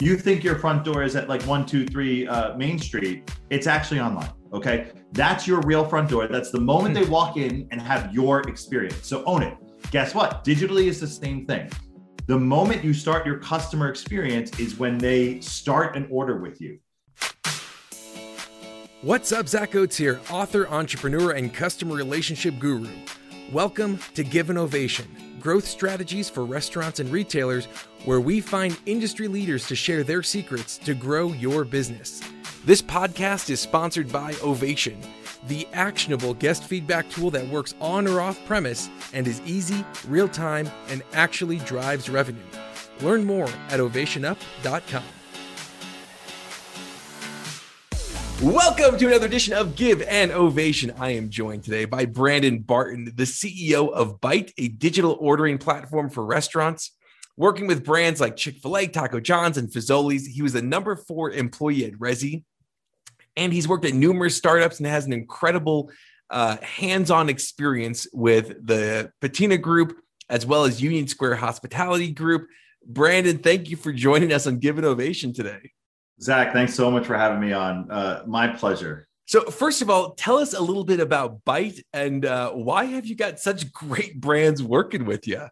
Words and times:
You 0.00 0.16
think 0.16 0.42
your 0.42 0.56
front 0.56 0.84
door 0.84 1.04
is 1.04 1.14
at 1.14 1.28
like 1.28 1.40
one, 1.44 1.64
two, 1.64 1.86
three 1.86 2.26
uh, 2.26 2.56
Main 2.56 2.80
Street. 2.80 3.30
It's 3.50 3.68
actually 3.68 4.00
online. 4.00 4.32
Okay. 4.52 4.90
That's 5.12 5.46
your 5.46 5.60
real 5.60 5.84
front 5.84 6.10
door. 6.10 6.26
That's 6.26 6.50
the 6.50 6.58
moment 6.58 6.96
they 6.96 7.04
walk 7.04 7.36
in 7.36 7.68
and 7.70 7.80
have 7.80 8.12
your 8.12 8.40
experience. 8.48 9.06
So 9.06 9.22
own 9.24 9.44
it. 9.44 9.56
Guess 9.92 10.12
what? 10.12 10.44
Digitally 10.44 10.86
is 10.86 10.98
the 10.98 11.06
same 11.06 11.46
thing. 11.46 11.70
The 12.26 12.36
moment 12.36 12.82
you 12.82 12.92
start 12.92 13.24
your 13.24 13.38
customer 13.38 13.88
experience 13.88 14.58
is 14.58 14.80
when 14.80 14.98
they 14.98 15.38
start 15.40 15.94
an 15.96 16.08
order 16.10 16.40
with 16.40 16.60
you. 16.60 16.80
What's 19.02 19.30
up, 19.30 19.46
Zach 19.46 19.76
Oates 19.76 19.96
here, 19.96 20.20
author, 20.28 20.66
entrepreneur, 20.66 21.32
and 21.32 21.54
customer 21.54 21.94
relationship 21.94 22.58
guru. 22.58 22.88
Welcome 23.52 24.00
to 24.14 24.24
Give 24.24 24.50
an 24.50 24.58
Ovation 24.58 25.23
growth 25.44 25.66
strategies 25.66 26.30
for 26.30 26.42
restaurants 26.46 27.00
and 27.00 27.12
retailers, 27.12 27.66
where 28.06 28.20
we 28.20 28.40
find 28.40 28.80
industry 28.86 29.28
leaders 29.28 29.68
to 29.68 29.76
share 29.76 30.02
their 30.02 30.22
secrets 30.22 30.78
to 30.78 30.94
grow 30.94 31.32
your 31.34 31.66
business. 31.66 32.22
This 32.64 32.80
podcast 32.80 33.50
is 33.50 33.60
sponsored 33.60 34.10
by 34.10 34.34
Ovation, 34.42 34.98
the 35.46 35.68
actionable 35.74 36.32
guest 36.32 36.64
feedback 36.64 37.10
tool 37.10 37.30
that 37.30 37.46
works 37.48 37.74
on 37.78 38.08
or 38.08 38.22
off 38.22 38.42
premise 38.46 38.88
and 39.12 39.28
is 39.28 39.42
easy, 39.44 39.84
real 40.08 40.28
time, 40.28 40.66
and 40.88 41.02
actually 41.12 41.58
drives 41.58 42.08
revenue. 42.08 42.40
Learn 43.02 43.22
more 43.22 43.48
at 43.68 43.80
ovationup.com. 43.80 45.04
Welcome 48.42 48.98
to 48.98 49.06
another 49.06 49.26
edition 49.26 49.54
of 49.54 49.76
Give 49.76 50.02
an 50.02 50.32
Ovation. 50.32 50.92
I 50.98 51.10
am 51.10 51.30
joined 51.30 51.62
today 51.62 51.84
by 51.84 52.04
Brandon 52.04 52.58
Barton, 52.58 53.12
the 53.14 53.22
CEO 53.22 53.92
of 53.92 54.20
Byte, 54.20 54.52
a 54.58 54.68
digital 54.68 55.16
ordering 55.20 55.56
platform 55.56 56.10
for 56.10 56.26
restaurants. 56.26 56.96
Working 57.36 57.68
with 57.68 57.84
brands 57.84 58.20
like 58.20 58.36
Chick 58.36 58.58
fil 58.58 58.76
A, 58.76 58.86
Taco 58.88 59.20
John's, 59.20 59.56
and 59.56 59.70
Fazoli's, 59.70 60.26
he 60.26 60.42
was 60.42 60.52
the 60.52 60.62
number 60.62 60.96
four 60.96 61.30
employee 61.30 61.84
at 61.84 61.92
Resy. 61.92 62.42
And 63.36 63.52
he's 63.52 63.68
worked 63.68 63.84
at 63.84 63.94
numerous 63.94 64.36
startups 64.36 64.78
and 64.78 64.86
has 64.88 65.06
an 65.06 65.12
incredible 65.12 65.90
uh, 66.28 66.56
hands 66.56 67.12
on 67.12 67.28
experience 67.28 68.08
with 68.12 68.66
the 68.66 69.12
Patina 69.20 69.58
Group 69.58 69.96
as 70.28 70.44
well 70.44 70.64
as 70.64 70.82
Union 70.82 71.06
Square 71.06 71.36
Hospitality 71.36 72.10
Group. 72.10 72.48
Brandon, 72.84 73.38
thank 73.38 73.70
you 73.70 73.76
for 73.76 73.92
joining 73.92 74.32
us 74.32 74.46
on 74.46 74.58
Give 74.58 74.76
an 74.78 74.84
Ovation 74.84 75.32
today. 75.32 75.70
Zach, 76.20 76.52
thanks 76.52 76.74
so 76.74 76.90
much 76.90 77.06
for 77.06 77.16
having 77.16 77.40
me 77.40 77.52
on. 77.52 77.90
Uh, 77.90 78.22
my 78.26 78.48
pleasure. 78.48 79.06
So, 79.26 79.42
first 79.42 79.80
of 79.82 79.88
all, 79.88 80.14
tell 80.14 80.36
us 80.36 80.52
a 80.52 80.60
little 80.60 80.84
bit 80.84 81.00
about 81.00 81.44
Byte 81.44 81.80
and 81.92 82.24
uh, 82.26 82.52
why 82.52 82.84
have 82.84 83.06
you 83.06 83.16
got 83.16 83.40
such 83.40 83.72
great 83.72 84.20
brands 84.20 84.62
working 84.62 85.06
with 85.06 85.26
you? 85.26 85.42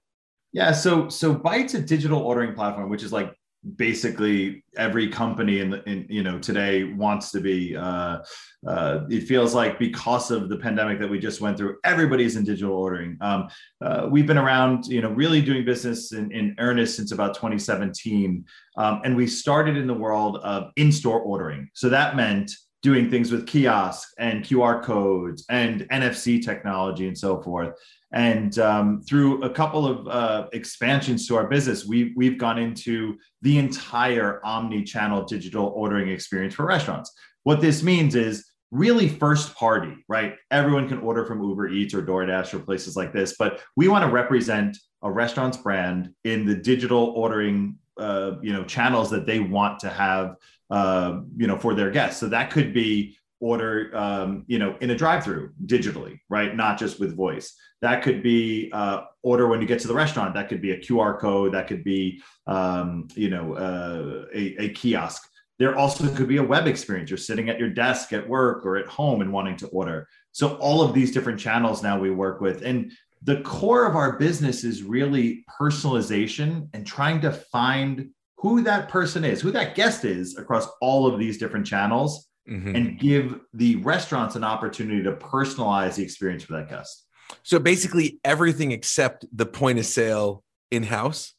Yeah, 0.52 0.72
so 0.72 1.08
so 1.08 1.34
Byte's 1.34 1.72
a 1.74 1.80
digital 1.80 2.20
ordering 2.20 2.54
platform, 2.54 2.90
which 2.90 3.02
is 3.02 3.12
like 3.12 3.34
basically 3.76 4.64
every 4.76 5.08
company 5.08 5.60
in 5.60 5.74
in 5.86 6.06
you 6.08 6.22
know 6.22 6.38
today 6.38 6.84
wants 6.84 7.30
to 7.30 7.40
be 7.40 7.76
uh, 7.76 8.18
uh, 8.66 9.00
it 9.08 9.22
feels 9.22 9.54
like 9.54 9.78
because 9.78 10.30
of 10.30 10.48
the 10.48 10.56
pandemic 10.56 10.98
that 10.98 11.08
we 11.08 11.18
just 11.18 11.40
went 11.40 11.56
through 11.56 11.76
everybody's 11.84 12.36
in 12.36 12.44
digital 12.44 12.74
ordering. 12.74 13.16
Um, 13.20 13.48
uh, 13.80 14.08
we've 14.10 14.26
been 14.26 14.38
around 14.38 14.86
you 14.86 15.00
know 15.00 15.10
really 15.10 15.40
doing 15.40 15.64
business 15.64 16.12
in, 16.12 16.32
in 16.32 16.56
earnest 16.58 16.96
since 16.96 17.12
about 17.12 17.34
2017 17.34 18.44
um, 18.76 19.00
and 19.04 19.16
we 19.16 19.26
started 19.26 19.76
in 19.76 19.86
the 19.86 19.94
world 19.94 20.38
of 20.38 20.70
in-store 20.76 21.20
ordering. 21.20 21.68
So 21.74 21.88
that 21.88 22.16
meant 22.16 22.50
doing 22.82 23.08
things 23.08 23.30
with 23.30 23.46
kiosks 23.46 24.12
and 24.18 24.44
qr 24.44 24.82
codes 24.82 25.44
and 25.48 25.82
nfc 25.90 26.44
technology 26.44 27.06
and 27.06 27.16
so 27.16 27.40
forth 27.40 27.78
and 28.12 28.58
um, 28.58 29.02
through 29.02 29.42
a 29.42 29.50
couple 29.50 29.86
of 29.86 30.06
uh, 30.06 30.48
expansions 30.52 31.26
to 31.28 31.36
our 31.36 31.46
business, 31.46 31.86
we've, 31.86 32.12
we've 32.14 32.38
gone 32.38 32.58
into 32.58 33.16
the 33.40 33.58
entire 33.58 34.44
omni 34.44 34.84
channel 34.84 35.24
digital 35.24 35.72
ordering 35.74 36.08
experience 36.08 36.54
for 36.54 36.66
restaurants. 36.66 37.12
What 37.44 37.60
this 37.60 37.82
means 37.82 38.14
is 38.14 38.46
really 38.70 39.08
first 39.08 39.54
party, 39.54 39.94
right? 40.08 40.34
Everyone 40.50 40.88
can 40.88 40.98
order 40.98 41.24
from 41.24 41.42
Uber 41.42 41.68
Eats 41.68 41.94
or 41.94 42.02
DoorDash 42.02 42.54
or 42.54 42.58
places 42.60 42.96
like 42.96 43.12
this, 43.12 43.36
but 43.38 43.60
we 43.76 43.88
want 43.88 44.04
to 44.04 44.10
represent 44.10 44.76
a 45.02 45.10
restaurant's 45.10 45.56
brand 45.56 46.10
in 46.24 46.46
the 46.46 46.54
digital 46.54 47.12
ordering 47.16 47.76
uh, 47.98 48.36
you 48.40 48.52
know 48.52 48.64
channels 48.64 49.10
that 49.10 49.26
they 49.26 49.38
want 49.38 49.78
to 49.80 49.90
have 49.90 50.36
uh, 50.70 51.20
you 51.36 51.46
know 51.46 51.58
for 51.58 51.74
their 51.74 51.90
guests. 51.90 52.18
So 52.20 52.28
that 52.28 52.50
could 52.50 52.72
be 52.72 53.16
order 53.42 53.90
um, 53.94 54.44
you 54.46 54.58
know 54.58 54.76
in 54.80 54.90
a 54.90 54.96
drive-through 54.96 55.50
digitally 55.66 56.18
right? 56.28 56.56
Not 56.56 56.78
just 56.78 56.98
with 56.98 57.14
voice. 57.14 57.54
That 57.82 58.02
could 58.02 58.22
be 58.22 58.70
uh, 58.72 59.02
order 59.22 59.48
when 59.48 59.60
you 59.60 59.66
get 59.66 59.80
to 59.80 59.88
the 59.88 59.94
restaurant. 59.94 60.34
That 60.34 60.48
could 60.48 60.62
be 60.62 60.70
a 60.70 60.78
qr 60.78 61.18
code. 61.18 61.52
That 61.52 61.66
could 61.66 61.84
be 61.84 62.22
um, 62.46 63.08
you 63.14 63.28
know 63.28 63.54
uh, 63.54 64.26
a, 64.34 64.64
a, 64.64 64.68
kiosk. 64.70 65.28
There 65.58 65.76
also 65.76 66.08
could 66.14 66.28
be 66.28 66.38
a 66.38 66.42
web 66.42 66.66
experience. 66.66 67.10
You're 67.10 67.18
sitting 67.18 67.50
at 67.50 67.58
your 67.58 67.68
desk 67.68 68.12
at 68.12 68.26
work 68.26 68.64
or 68.64 68.76
at 68.76 68.86
home 68.86 69.20
and 69.20 69.32
wanting 69.32 69.56
to 69.58 69.66
order. 69.68 70.08
So 70.32 70.56
all 70.56 70.80
of 70.80 70.94
these 70.94 71.12
different 71.12 71.38
channels 71.38 71.82
now 71.82 71.98
we 71.98 72.10
work 72.10 72.40
with. 72.40 72.62
And 72.62 72.92
the 73.22 73.42
core 73.42 73.86
of 73.86 73.94
our 73.94 74.18
business 74.18 74.64
is 74.64 74.82
really 74.82 75.44
personalization 75.60 76.68
and 76.72 76.86
trying 76.86 77.20
to 77.20 77.30
find 77.30 78.08
who 78.38 78.62
that 78.62 78.88
person 78.88 79.24
is 79.24 79.40
who 79.40 79.52
that 79.52 79.76
guest 79.76 80.04
is 80.04 80.36
across 80.36 80.66
all 80.80 81.06
of 81.06 81.18
these 81.18 81.38
different 81.38 81.66
channels 81.66 82.31
mm-hmm. 82.48 82.74
and 82.74 82.98
give 82.98 83.40
the 83.54 83.76
restaurants 83.76 84.36
an 84.36 84.44
opportunity 84.44 85.02
to 85.02 85.12
personalize 85.12 85.96
the 85.96 86.02
experience 86.02 86.42
for 86.44 86.54
that 86.54 86.68
guest. 86.68 87.06
So 87.42 87.58
basically, 87.58 88.20
everything 88.24 88.72
except 88.72 89.24
the 89.32 89.46
point 89.46 89.78
of 89.78 89.86
sale 89.86 90.44
in 90.70 90.82
house. 90.82 91.34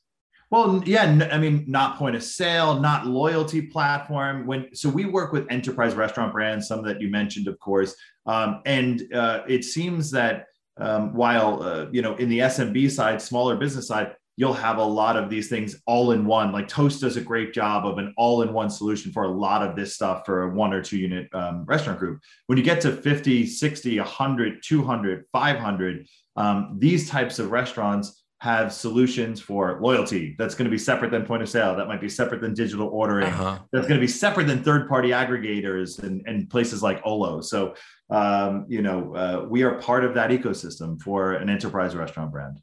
Well, 0.50 0.84
yeah, 0.86 1.30
I 1.32 1.40
mean, 1.40 1.66
not 1.68 1.98
point 1.98 2.16
of 2.16 2.24
sale, 2.24 2.80
not 2.80 3.08
loyalty 3.08 3.62
platform. 3.64 4.46
When 4.46 4.74
so 4.76 4.88
we 4.88 5.06
work 5.06 5.34
with 5.34 5.48
enterprise 5.50 5.96
restaurant 5.96 6.32
brands, 6.32 6.68
some 6.68 6.84
that 6.84 7.02
you 7.02 7.10
mentioned, 7.10 7.48
of 7.48 7.58
course, 7.60 7.96
um, 8.28 8.62
and 8.66 9.02
uh, 9.14 9.42
it 9.48 9.64
seems 9.64 10.12
that 10.12 10.46
um, 10.78 11.14
while 11.16 11.64
uh, 11.64 11.88
you 11.92 12.04
know 12.04 12.16
in 12.18 12.30
the 12.30 12.40
SMB 12.40 12.92
side, 12.92 13.20
smaller 13.20 13.56
business 13.56 13.88
side, 13.88 14.16
you'll 14.36 14.54
have 14.54 14.78
a 14.78 14.84
lot 14.84 15.16
of 15.16 15.30
these 15.30 15.50
things 15.50 15.82
all 15.86 16.12
in 16.12 16.26
one. 16.26 16.52
Like 16.52 16.68
Toast 16.68 17.02
does 17.02 17.18
a 17.18 17.22
great 17.22 17.54
job 17.54 17.86
of 17.86 17.98
an 17.98 18.14
all 18.18 18.42
in 18.42 18.54
one 18.54 18.70
solution 18.70 19.12
for 19.12 19.24
a 19.24 19.32
lot 19.32 19.68
of 19.68 19.76
this 19.76 19.94
stuff 19.94 20.26
for 20.26 20.44
a 20.44 20.50
one 20.50 20.74
or 20.74 20.82
two 20.82 20.98
unit 20.98 21.28
um, 21.34 21.66
restaurant 21.66 22.00
group. 22.00 22.20
When 22.48 22.58
you 22.58 22.64
get 22.64 22.82
to 22.82 22.92
50, 22.92 23.46
60, 23.46 24.00
100, 24.00 24.64
200, 24.64 25.26
500, 25.32 26.08
um, 26.36 26.76
these 26.80 27.10
types 27.10 27.40
of 27.40 27.52
restaurants 27.52 28.24
have 28.44 28.74
solutions 28.74 29.40
for 29.40 29.80
loyalty 29.82 30.36
that's 30.38 30.54
going 30.54 30.66
to 30.66 30.72
be 30.72 30.78
separate 30.78 31.10
than 31.12 31.26
point 31.26 31.42
of 31.42 31.48
sale 31.48 31.78
that 31.78 31.88
might 31.88 32.02
be 32.02 32.10
separate 32.10 32.42
than 32.42 32.54
digital 32.54 32.90
ordering 32.90 33.28
uh-huh. 33.28 33.58
that's 33.72 33.88
going 33.88 33.98
to 33.98 34.06
be 34.06 34.12
separate 34.12 34.48
than 34.48 34.62
third 34.62 34.90
party 34.90 35.12
aggregators 35.12 36.04
and, 36.04 36.22
and 36.28 36.50
places 36.50 36.84
like 36.84 37.02
olo 37.06 37.40
so 37.40 37.74
um, 38.10 38.66
you 38.68 38.82
know 38.82 39.16
uh, 39.16 39.46
we 39.48 39.64
are 39.64 39.76
part 39.76 40.04
of 40.04 40.14
that 40.14 40.30
ecosystem 40.30 41.02
for 41.02 41.36
an 41.36 41.50
enterprise 41.50 41.96
restaurant 41.96 42.34
brand 42.34 42.60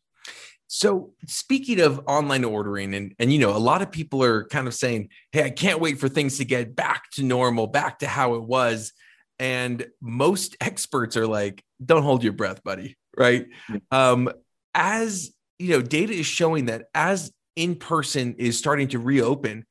so 0.73 1.11
speaking 1.27 1.81
of 1.81 2.01
online 2.07 2.45
ordering, 2.45 2.95
and 2.95 3.13
and 3.19 3.33
you 3.33 3.41
know, 3.41 3.51
a 3.51 3.59
lot 3.59 3.83
of 3.83 3.91
people 3.91 4.23
are 4.23 4.45
kind 4.45 4.69
of 4.69 4.75
saying, 4.75 5.09
"Hey, 5.33 5.43
I 5.43 5.51
can't 5.51 5.81
wait 5.81 5.99
for 5.99 6.09
things 6.09 6.39
to 6.39 6.45
get 6.45 6.77
back 6.77 7.11
to 7.15 7.25
normal, 7.25 7.67
back 7.67 7.99
to 7.99 8.07
how 8.07 8.35
it 8.35 8.45
was." 8.45 8.93
And 9.41 9.85
most 10.01 10.57
experts 10.61 11.17
are 11.17 11.27
like, 11.27 11.65
"Don't 11.85 12.05
hold 12.05 12.23
your 12.23 12.35
breath, 12.35 12.63
buddy." 12.63 12.97
Right? 13.19 13.49
Um, 13.91 14.31
as 14.73 15.33
you 15.59 15.71
know, 15.71 15.83
data 15.83 16.13
is 16.13 16.27
showing 16.27 16.67
that 16.67 16.85
as 16.95 17.33
in 17.57 17.75
person 17.75 18.37
is 18.39 18.57
starting 18.57 18.87
to 18.89 19.01
reopen, 19.01 19.67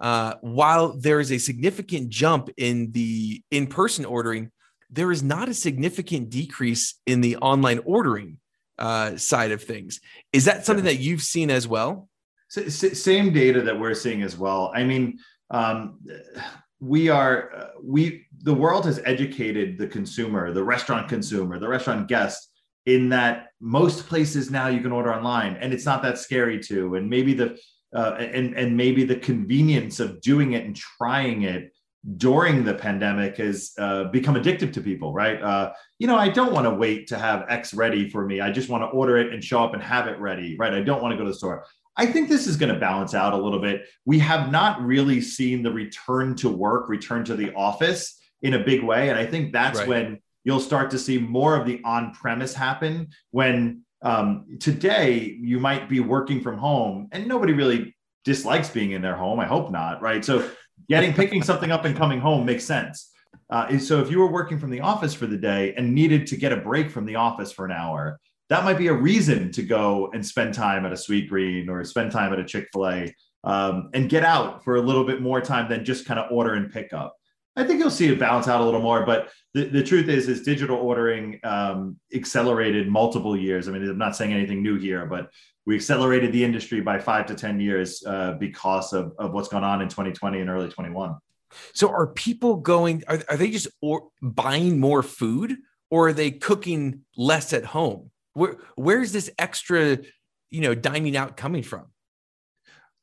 uh, 0.00 0.34
while 0.40 0.96
there 0.96 1.18
is 1.18 1.32
a 1.32 1.38
significant 1.38 2.10
jump 2.10 2.48
in 2.56 2.92
the 2.92 3.42
in 3.50 3.66
person 3.66 4.04
ordering, 4.04 4.52
there 4.88 5.10
is 5.10 5.20
not 5.20 5.48
a 5.48 5.54
significant 5.54 6.30
decrease 6.30 6.94
in 7.06 7.22
the 7.22 7.38
online 7.38 7.80
ordering 7.84 8.38
uh, 8.78 9.16
side 9.16 9.52
of 9.52 9.62
things. 9.62 10.00
Is 10.32 10.44
that 10.46 10.66
something 10.66 10.84
that 10.84 10.98
you've 10.98 11.22
seen 11.22 11.50
as 11.50 11.66
well? 11.66 12.08
same 12.48 13.32
data 13.32 13.62
that 13.62 13.78
we're 13.78 13.94
seeing 13.94 14.22
as 14.22 14.36
well. 14.36 14.70
I 14.74 14.84
mean, 14.84 15.18
um, 15.50 15.98
we 16.80 17.08
are 17.08 17.54
uh, 17.54 17.68
we 17.82 18.26
the 18.42 18.54
world 18.54 18.84
has 18.84 19.00
educated 19.04 19.78
the 19.78 19.86
consumer, 19.86 20.52
the 20.52 20.62
restaurant 20.62 21.08
consumer, 21.08 21.58
the 21.58 21.68
restaurant 21.68 22.08
guest 22.08 22.50
in 22.86 23.08
that 23.08 23.48
most 23.60 24.06
places 24.06 24.50
now 24.50 24.68
you 24.68 24.80
can 24.80 24.92
order 24.92 25.12
online 25.12 25.56
and 25.56 25.72
it's 25.72 25.86
not 25.86 26.02
that 26.02 26.18
scary 26.18 26.60
to 26.60 26.96
and 26.96 27.08
maybe 27.08 27.32
the 27.32 27.56
uh, 27.94 28.14
and 28.18 28.54
and 28.54 28.76
maybe 28.76 29.04
the 29.04 29.16
convenience 29.16 30.00
of 30.00 30.20
doing 30.20 30.52
it 30.52 30.64
and 30.64 30.76
trying 30.76 31.42
it 31.42 31.72
during 32.16 32.64
the 32.64 32.74
pandemic 32.74 33.38
has 33.38 33.72
uh, 33.78 34.04
become 34.04 34.34
addictive 34.34 34.72
to 34.74 34.80
people, 34.80 35.12
right? 35.12 35.42
Uh, 35.42 35.72
you 35.98 36.06
know, 36.06 36.16
I 36.16 36.28
don't 36.28 36.52
want 36.52 36.66
to 36.66 36.74
wait 36.74 37.06
to 37.08 37.18
have 37.18 37.46
X 37.48 37.72
ready 37.72 38.10
for 38.10 38.26
me. 38.26 38.40
I 38.40 38.50
just 38.50 38.68
want 38.68 38.82
to 38.82 38.88
order 38.88 39.16
it 39.16 39.32
and 39.32 39.42
show 39.42 39.64
up 39.64 39.72
and 39.72 39.82
have 39.82 40.06
it 40.06 40.18
ready, 40.18 40.56
right? 40.58 40.74
I 40.74 40.82
don't 40.82 41.02
want 41.02 41.12
to 41.12 41.16
go 41.16 41.24
to 41.24 41.30
the 41.30 41.36
store. 41.36 41.64
I 41.96 42.06
think 42.06 42.28
this 42.28 42.46
is 42.46 42.56
going 42.56 42.72
to 42.74 42.78
balance 42.78 43.14
out 43.14 43.32
a 43.32 43.36
little 43.36 43.60
bit. 43.60 43.86
We 44.04 44.18
have 44.18 44.50
not 44.50 44.82
really 44.82 45.20
seen 45.20 45.62
the 45.62 45.72
return 45.72 46.34
to 46.36 46.48
work, 46.48 46.88
return 46.88 47.24
to 47.24 47.36
the 47.36 47.54
office 47.54 48.20
in 48.42 48.54
a 48.54 48.58
big 48.58 48.82
way. 48.82 49.08
And 49.08 49.18
I 49.18 49.24
think 49.24 49.52
that's 49.52 49.78
right. 49.78 49.88
when 49.88 50.18
you'll 50.42 50.60
start 50.60 50.90
to 50.90 50.98
see 50.98 51.18
more 51.18 51.56
of 51.56 51.66
the 51.66 51.80
on 51.84 52.12
premise 52.12 52.52
happen 52.52 53.08
when 53.30 53.82
um, 54.02 54.44
today 54.60 55.36
you 55.40 55.58
might 55.58 55.88
be 55.88 56.00
working 56.00 56.42
from 56.42 56.58
home 56.58 57.08
and 57.12 57.26
nobody 57.26 57.54
really 57.54 57.96
dislikes 58.24 58.68
being 58.68 58.90
in 58.90 59.00
their 59.00 59.16
home. 59.16 59.40
I 59.40 59.46
hope 59.46 59.70
not, 59.70 60.02
right? 60.02 60.24
So 60.24 60.50
getting 60.88 61.12
picking 61.12 61.42
something 61.42 61.70
up 61.70 61.84
and 61.84 61.96
coming 61.96 62.20
home 62.20 62.44
makes 62.44 62.64
sense. 62.64 63.10
Uh, 63.50 63.78
so 63.78 64.00
if 64.00 64.10
you 64.10 64.18
were 64.18 64.30
working 64.30 64.58
from 64.58 64.70
the 64.70 64.80
office 64.80 65.14
for 65.14 65.26
the 65.26 65.36
day 65.36 65.74
and 65.76 65.94
needed 65.94 66.26
to 66.26 66.36
get 66.36 66.52
a 66.52 66.56
break 66.56 66.90
from 66.90 67.04
the 67.04 67.16
office 67.16 67.52
for 67.52 67.64
an 67.64 67.72
hour, 67.72 68.18
that 68.50 68.64
might 68.64 68.78
be 68.78 68.88
a 68.88 68.92
reason 68.92 69.50
to 69.52 69.62
go 69.62 70.10
and 70.12 70.24
spend 70.24 70.54
time 70.54 70.84
at 70.84 70.92
a 70.92 70.96
Sweetgreen 70.96 71.68
or 71.68 71.84
spend 71.84 72.12
time 72.12 72.32
at 72.32 72.38
a 72.38 72.44
Chick 72.44 72.68
Fil 72.72 72.88
A 72.88 73.14
um, 73.44 73.90
and 73.94 74.08
get 74.08 74.24
out 74.24 74.64
for 74.64 74.76
a 74.76 74.80
little 74.80 75.04
bit 75.04 75.20
more 75.20 75.40
time 75.40 75.68
than 75.68 75.84
just 75.84 76.06
kind 76.06 76.20
of 76.20 76.30
order 76.30 76.54
and 76.54 76.72
pick 76.72 76.92
up. 76.92 77.14
I 77.56 77.64
think 77.64 77.78
you'll 77.78 77.90
see 77.90 78.08
it 78.08 78.18
balance 78.18 78.48
out 78.48 78.60
a 78.60 78.64
little 78.64 78.80
more, 78.80 79.06
but 79.06 79.30
the, 79.52 79.66
the 79.66 79.82
truth 79.82 80.08
is, 80.08 80.28
is 80.28 80.42
digital 80.42 80.76
ordering 80.76 81.38
um, 81.44 81.96
accelerated 82.12 82.88
multiple 82.88 83.36
years. 83.36 83.68
I 83.68 83.72
mean, 83.72 83.88
I'm 83.88 83.98
not 83.98 84.16
saying 84.16 84.32
anything 84.32 84.62
new 84.62 84.76
here, 84.76 85.06
but 85.06 85.30
we 85.66 85.76
accelerated 85.76 86.32
the 86.32 86.44
industry 86.44 86.80
by 86.80 86.98
five 86.98 87.26
to 87.26 87.34
10 87.34 87.60
years 87.60 88.04
uh, 88.06 88.32
because 88.32 88.92
of, 88.92 89.14
of 89.18 89.32
what's 89.32 89.48
gone 89.48 89.64
on 89.64 89.80
in 89.80 89.88
2020 89.88 90.40
and 90.40 90.50
early 90.50 90.68
21. 90.68 91.16
So 91.72 91.88
are 91.88 92.08
people 92.08 92.56
going, 92.56 93.02
are, 93.08 93.22
are 93.28 93.36
they 93.36 93.50
just 93.50 93.68
or, 93.80 94.08
buying 94.20 94.78
more 94.78 95.02
food 95.02 95.56
or 95.90 96.08
are 96.08 96.12
they 96.12 96.30
cooking 96.30 97.00
less 97.16 97.52
at 97.52 97.64
home? 97.64 98.10
Where, 98.34 98.56
where's 98.76 99.12
this 99.12 99.30
extra, 99.38 99.98
you 100.50 100.60
know, 100.60 100.74
dining 100.74 101.16
out 101.16 101.36
coming 101.36 101.62
from? 101.62 101.86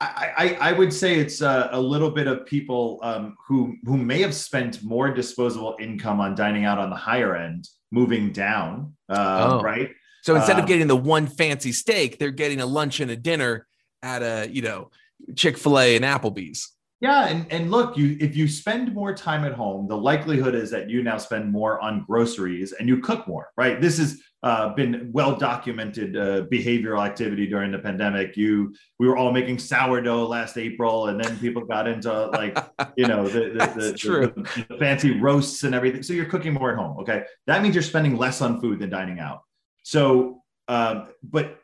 I, 0.02 0.58
I, 0.60 0.72
would 0.72 0.92
say 0.92 1.20
it's 1.20 1.42
a, 1.42 1.70
a 1.74 1.80
little 1.80 2.10
bit 2.10 2.26
of 2.26 2.44
people 2.48 3.00
um, 3.04 3.36
who 3.48 3.76
who 3.84 3.98
may 3.98 4.20
have 4.22 4.34
spent 4.34 4.84
more 4.84 5.14
disposable 5.14 5.78
income 5.80 6.20
on 6.20 6.34
dining 6.34 6.66
out 6.66 6.80
on 6.80 6.90
the 6.90 6.96
higher 6.96 7.36
end, 7.36 7.68
moving 7.92 8.32
down, 8.32 8.96
uh, 9.10 9.60
oh. 9.60 9.62
right? 9.62 9.92
So 10.22 10.36
instead 10.36 10.58
of 10.58 10.64
um, 10.64 10.68
getting 10.68 10.88
the 10.88 10.96
one 10.96 11.28
fancy 11.28 11.72
steak, 11.72 12.20
they're 12.20 12.32
getting 12.32 12.62
a 12.62 12.66
lunch 12.66 13.00
and 13.00 13.10
a 13.10 13.16
dinner 13.16 13.68
at 14.04 14.22
a 14.22 14.50
you 14.50 14.62
know 14.62 14.90
Chick 15.36 15.58
Fil 15.58 15.80
A 15.80 15.96
and 15.96 16.06
Applebee's. 16.06 16.72
Yeah, 17.02 17.30
and, 17.30 17.52
and 17.52 17.72
look, 17.72 17.98
you 17.98 18.16
if 18.20 18.36
you 18.36 18.48
spend 18.48 18.94
more 18.94 19.12
time 19.12 19.44
at 19.44 19.54
home, 19.54 19.88
the 19.88 19.98
likelihood 19.98 20.54
is 20.54 20.70
that 20.70 20.88
you 20.88 21.02
now 21.02 21.18
spend 21.18 21.52
more 21.52 21.80
on 21.82 22.06
groceries 22.08 22.74
and 22.74 22.88
you 22.88 23.00
cook 23.00 23.28
more, 23.28 23.50
right? 23.58 23.82
This 23.82 23.98
is 23.98 24.22
uh, 24.44 24.74
been 24.76 25.10
well 25.12 25.36
documented 25.36 26.16
uh, 26.16 26.44
behavioral 26.52 27.04
activity 27.04 27.48
during 27.48 27.72
the 27.72 27.80
pandemic. 27.80 28.38
You, 28.38 28.76
we 29.00 29.08
were 29.08 29.18
all 29.18 29.32
making 29.32 29.58
sourdough 29.58 30.28
last 30.28 30.60
April, 30.60 31.08
and 31.08 31.24
then 31.24 31.40
people 31.40 31.66
got 31.66 31.88
into 31.88 32.28
like, 32.28 32.58
you 32.96 33.08
know, 33.08 33.28
the 33.28 33.40
the, 33.40 33.50
the, 33.76 34.34
the, 34.36 34.66
the, 34.70 34.78
fancy 34.78 35.20
roasts 35.20 35.64
and 35.64 35.74
everything. 35.74 36.04
So 36.04 36.14
you're 36.14 36.26
cooking 36.26 36.54
more 36.54 36.72
at 36.72 36.78
home. 36.78 37.00
Okay, 37.00 37.24
that 37.48 37.64
means 37.64 37.74
you're 37.74 37.82
spending 37.82 38.16
less 38.16 38.42
on 38.42 38.62
food 38.62 38.78
than 38.78 38.92
dining 38.92 39.20
out. 39.20 39.42
So, 39.84 40.42
um, 40.68 41.10
but 41.24 41.58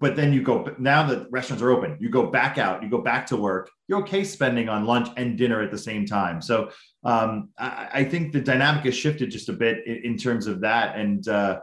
but 0.00 0.16
then 0.16 0.32
you 0.32 0.42
go 0.42 0.74
now 0.78 1.06
that 1.06 1.30
restaurants 1.30 1.62
are 1.62 1.70
open, 1.70 1.96
you 2.00 2.08
go 2.08 2.26
back 2.26 2.58
out, 2.58 2.82
you 2.82 2.90
go 2.90 2.98
back 2.98 3.26
to 3.26 3.36
work. 3.36 3.70
You're 3.86 4.00
okay 4.00 4.24
spending 4.24 4.68
on 4.68 4.84
lunch 4.84 5.08
and 5.16 5.38
dinner 5.38 5.62
at 5.62 5.70
the 5.70 5.78
same 5.78 6.06
time. 6.06 6.42
So 6.42 6.70
um, 7.04 7.50
I, 7.58 7.88
I, 7.92 8.04
think 8.04 8.32
the 8.32 8.40
dynamic 8.40 8.84
has 8.84 8.96
shifted 8.96 9.30
just 9.30 9.48
a 9.48 9.52
bit 9.52 9.86
in, 9.86 9.96
in 10.04 10.16
terms 10.16 10.46
of 10.46 10.60
that, 10.60 10.96
and. 10.96 11.26
Uh, 11.28 11.60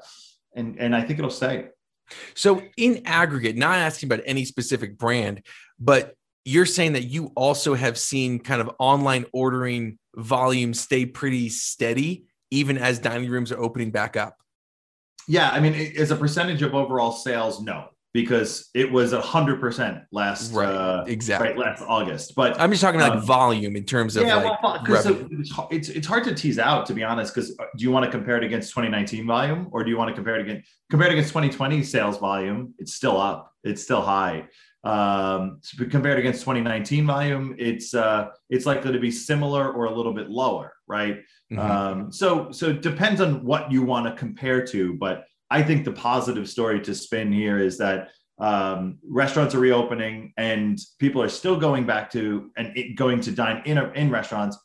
and 0.56 0.78
and 0.80 0.96
I 0.96 1.02
think 1.02 1.20
it'll 1.20 1.32
stay. 1.32 1.68
So 2.34 2.62
in 2.78 3.04
aggregate, 3.06 3.56
not 3.56 3.78
asking 3.78 4.08
about 4.12 4.22
any 4.26 4.46
specific 4.46 4.98
brand, 4.98 5.46
but 5.80 6.16
you're 6.44 6.66
saying 6.66 6.94
that 6.94 7.04
you 7.04 7.32
also 7.36 7.74
have 7.74 7.98
seen 7.98 8.40
kind 8.40 8.62
of 8.62 8.72
online 8.80 9.26
ordering 9.32 9.98
volume 10.16 10.74
stay 10.74 11.06
pretty 11.06 11.50
steady 11.50 12.26
even 12.50 12.78
as 12.78 13.00
dining 13.00 13.30
rooms 13.30 13.52
are 13.52 13.60
opening 13.60 13.92
back 13.92 14.18
up. 14.18 14.36
Yeah, 15.28 15.50
I 15.50 15.60
mean, 15.60 15.74
as 15.98 16.12
a 16.12 16.16
percentage 16.16 16.62
of 16.62 16.74
overall 16.74 17.12
sales, 17.12 17.62
no 17.62 17.90
because 18.14 18.70
it 18.74 18.92
was 18.92 19.14
a 19.14 19.22
hundred 19.22 19.60
percent 19.60 20.04
last 20.12 20.52
right, 20.52 20.68
uh, 20.68 21.04
exactly 21.08 21.50
right, 21.50 21.58
last 21.58 21.84
August. 21.88 22.36
But 22.36 22.60
I'm 22.60 22.70
just 22.72 22.82
talking 22.82 23.02
um, 23.02 23.10
like 23.10 23.24
volume 23.24 23.76
in 23.76 23.86
terms 23.86 24.18
of 24.18 24.26
yeah, 24.26 24.36
like 24.36 24.62
well, 24.88 25.02
so 25.02 25.28
it's, 25.70 25.90
it's 25.90 26.08
hard 26.08 26.26
to 26.26 26.36
tease 26.36 26.60
out 26.60 26.86
to 26.88 26.94
be 26.94 27.04
honest. 27.04 27.34
Because 27.34 27.52
uh, 27.58 27.64
do 27.78 27.84
you 27.84 27.92
want 27.92 28.06
to 28.06 28.12
compare 28.12 28.38
it 28.38 28.44
against 28.44 28.70
2019 28.72 29.26
volume, 29.26 29.70
or 29.72 29.84
do 29.84 29.90
you 29.90 29.98
want 29.98 30.10
to 30.10 30.14
compare 30.14 30.36
it 30.36 30.42
against 30.42 30.70
compare 30.90 31.08
it 31.08 31.14
against 31.14 31.30
2020 31.30 31.84
sales 31.84 32.18
volume? 32.18 32.74
It's 32.80 32.94
still 32.94 33.20
up. 33.20 33.54
It's 33.64 33.82
still 33.82 34.02
high. 34.02 34.48
Um, 34.84 35.62
compared 35.92 36.18
against 36.18 36.42
2019 36.42 37.06
volume, 37.06 37.56
it's 37.60 37.94
uh, 37.94 38.30
it's 38.50 38.66
likely 38.66 38.92
to 38.92 39.00
be 39.00 39.12
similar 39.12 39.72
or 39.72 39.86
a 39.86 39.96
little 39.96 40.14
bit 40.14 40.30
lower, 40.30 40.74
right? 40.88 41.20
Mm-hmm. 41.52 41.60
Um, 41.60 42.12
so 42.12 42.52
so 42.52 42.70
it 42.70 42.82
depends 42.82 43.20
on 43.20 43.44
what 43.44 43.72
you 43.72 43.84
want 43.84 44.08
to 44.08 44.14
compare 44.14 44.66
to, 44.68 44.94
but 44.94 45.26
I 45.50 45.62
think 45.62 45.84
the 45.84 45.92
positive 45.92 46.50
story 46.50 46.80
to 46.82 46.96
spin 46.96 47.32
here 47.32 47.60
is 47.60 47.78
that 47.80 48.10
um, 48.40 48.98
restaurants 49.08 49.54
are 49.54 49.60
reopening 49.60 50.34
and 50.38 50.80
people 50.98 51.22
are 51.22 51.30
still 51.30 51.58
going 51.58 51.86
back 51.86 52.10
to 52.12 52.52
and 52.56 52.96
going 52.96 53.22
to 53.22 53.32
dine 53.32 53.62
in 53.66 53.78
in 53.96 54.10
restaurants, 54.10 54.58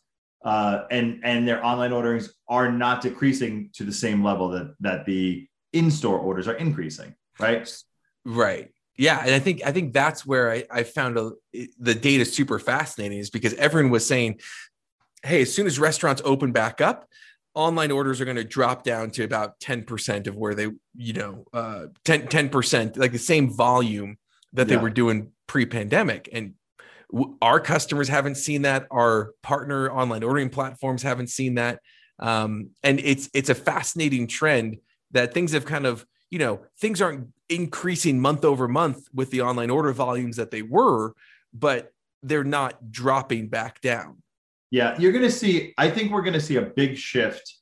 uh, 0.45 0.85
and 0.91 1.21
and 1.25 1.47
their 1.47 1.65
online 1.65 1.93
orderings 1.93 2.33
are 2.49 2.71
not 2.71 3.03
decreasing 3.03 3.71
to 3.75 3.85
the 3.85 3.93
same 3.93 4.23
level 4.23 4.49
that 4.51 4.75
that 4.81 5.05
the 5.07 5.47
in 5.73 5.91
store 5.91 6.19
orders 6.19 6.47
are 6.47 6.55
increasing. 6.55 7.15
Right. 7.39 7.71
Right. 8.25 8.71
Yeah, 8.99 9.21
and 9.23 9.35
I 9.35 9.41
think 9.41 9.63
I 9.65 9.73
think 9.73 9.93
that's 9.93 10.25
where 10.25 10.51
I, 10.51 10.65
I 10.71 10.83
found 10.85 11.19
a, 11.19 11.33
the 11.79 11.95
data 11.95 12.25
super 12.25 12.59
fascinating 12.59 13.19
is 13.19 13.29
because 13.29 13.53
everyone 13.55 13.91
was 13.91 14.07
saying, 14.07 14.41
"Hey, 15.27 15.43
as 15.43 15.55
soon 15.55 15.67
as 15.67 15.79
restaurants 15.79 16.23
open 16.25 16.53
back 16.53 16.81
up, 16.81 17.09
online 17.57 17.91
orders 17.91 18.21
are 18.21 18.25
going 18.27 18.37
to 18.37 18.45
drop 18.45 18.85
down 18.85 19.11
to 19.11 19.25
about 19.25 19.59
10% 19.61 20.27
of 20.27 20.37
where 20.37 20.55
they, 20.55 20.69
you 20.95 21.15
know, 21.15 21.45
uh, 21.55 21.87
10, 22.05 22.29
10%, 22.29 22.99
like 22.99 23.13
the 23.13 23.19
same 23.19 23.51
volume 23.51 24.19
that 24.53 24.69
they 24.69 24.77
were 24.77 24.91
doing 24.91 25.33
pre 25.47 25.65
pandemic. 25.65 26.29
And 26.33 26.55
w- 27.11 27.37
our 27.41 27.59
customers 27.59 28.09
haven't 28.09 28.37
seen 28.37 28.63
that. 28.63 28.87
Our 28.91 29.33
partner 29.43 29.91
online 29.91 30.23
ordering 30.23 30.51
platforms 30.51 31.03
haven't 31.03 31.29
seen 31.29 31.55
that. 31.55 31.81
Um, 32.19 32.71
and 32.83 33.01
it's, 33.01 33.31
it's 33.33 33.49
a 33.49 33.55
fascinating 33.55 34.27
trend 34.27 34.77
that 35.13 35.33
things 35.33 35.53
have 35.53 35.65
kind 35.65 35.87
of, 35.87 36.07
you 36.31 36.39
know, 36.39 36.61
things 36.79 37.01
aren't 37.01 37.29
increasing 37.49 38.21
month 38.21 38.45
over 38.45 38.69
month 38.69 39.09
with 39.15 39.31
the 39.31 39.41
online 39.41 39.71
order 39.71 39.93
volumes 39.93 40.37
that 40.37 40.51
they 40.51 40.63
were, 40.63 41.15
but 41.55 41.93
they're 42.23 42.45
not 42.45 42.91
dropping 42.91 43.49
back 43.49 43.81
down. 43.81 44.23
Yeah, 44.71 44.99
you're 44.99 45.13
going 45.13 45.25
to 45.25 45.31
see, 45.31 45.73
I 45.79 45.89
think 45.89 46.11
we're 46.11 46.23
going 46.23 46.35
to 46.35 46.41
see 46.41 46.57
a 46.57 46.63
big 46.63 46.97
shift 46.97 47.55